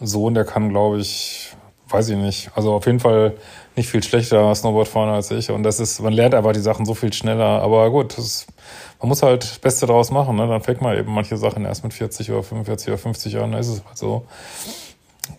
[0.02, 1.54] Sohn, der kann, glaube ich,
[1.90, 3.36] weiß ich nicht, also auf jeden Fall
[3.76, 6.86] nicht viel schlechter Snowboard fahren als ich und das ist, man lernt einfach die Sachen
[6.86, 8.46] so viel schneller, aber gut, das,
[9.00, 10.48] man muss halt das Beste draus machen, ne?
[10.48, 13.62] dann fängt man eben manche Sachen erst mit 40 oder 45 oder 50 Jahren, dann
[13.62, 14.26] ist es halt so,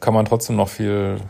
[0.00, 1.20] kann man trotzdem noch viel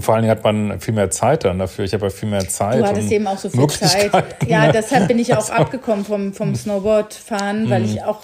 [0.00, 1.84] vor allen Dingen hat man viel mehr Zeit dann dafür.
[1.84, 2.80] Ich habe ja viel mehr Zeit.
[2.80, 4.10] Du hattest eben auch so viel Zeit.
[4.46, 4.72] Ja, ne?
[4.72, 8.20] deshalb bin ich auch abgekommen vom, vom Snowboardfahren, weil ich auch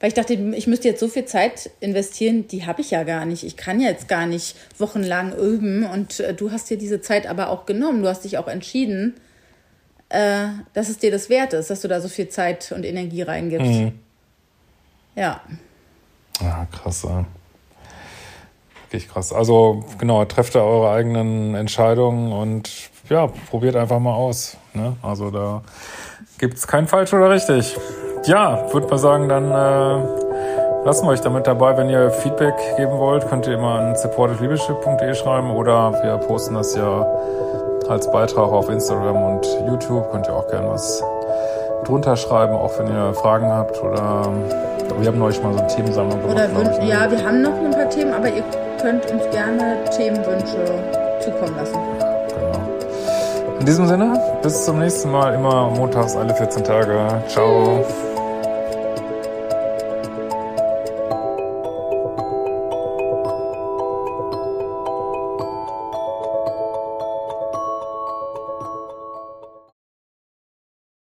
[0.00, 3.24] Weil ich dachte, ich müsste jetzt so viel Zeit investieren, die habe ich ja gar
[3.24, 3.42] nicht.
[3.42, 5.84] Ich kann jetzt gar nicht wochenlang üben.
[5.84, 8.02] Und äh, du hast dir diese Zeit aber auch genommen.
[8.02, 9.14] Du hast dich auch entschieden,
[10.08, 13.22] äh, dass es dir das wert ist, dass du da so viel Zeit und Energie
[13.22, 13.66] reingibst.
[13.66, 13.98] Mhm.
[15.16, 15.40] Ja.
[16.40, 17.02] Ja, krass.
[17.02, 17.24] Ja.
[18.84, 19.32] Wirklich krass.
[19.32, 22.70] Also genau, trefft da eure eigenen Entscheidungen und
[23.08, 24.56] ja, probiert einfach mal aus.
[24.74, 24.96] Ne?
[25.02, 25.62] Also da
[26.38, 27.76] gibt es kein falsch oder richtig.
[28.28, 31.74] Ja, würde mal sagen, dann äh, lassen wir euch damit dabei.
[31.78, 36.76] Wenn ihr Feedback geben wollt, könnt ihr immer an supportedleadership.de schreiben oder wir posten das
[36.76, 37.06] ja
[37.88, 40.10] als Beitrag auf Instagram und YouTube.
[40.12, 41.02] Könnt ihr auch gerne was
[41.86, 44.28] drunter schreiben, auch wenn ihr Fragen habt oder
[44.98, 46.50] wir haben euch mal so ein Themensammlung gemacht.
[46.52, 46.86] Oder ich, ne?
[46.86, 48.44] ja, wir haben noch ein paar Themen, aber ihr
[48.78, 50.66] könnt uns gerne Themenwünsche
[51.20, 51.78] zukommen lassen.
[52.28, 53.58] Genau.
[53.58, 57.22] In diesem Sinne, bis zum nächsten Mal, immer montags alle 14 Tage.
[57.26, 57.78] Ciao.
[57.86, 58.17] Tschüss.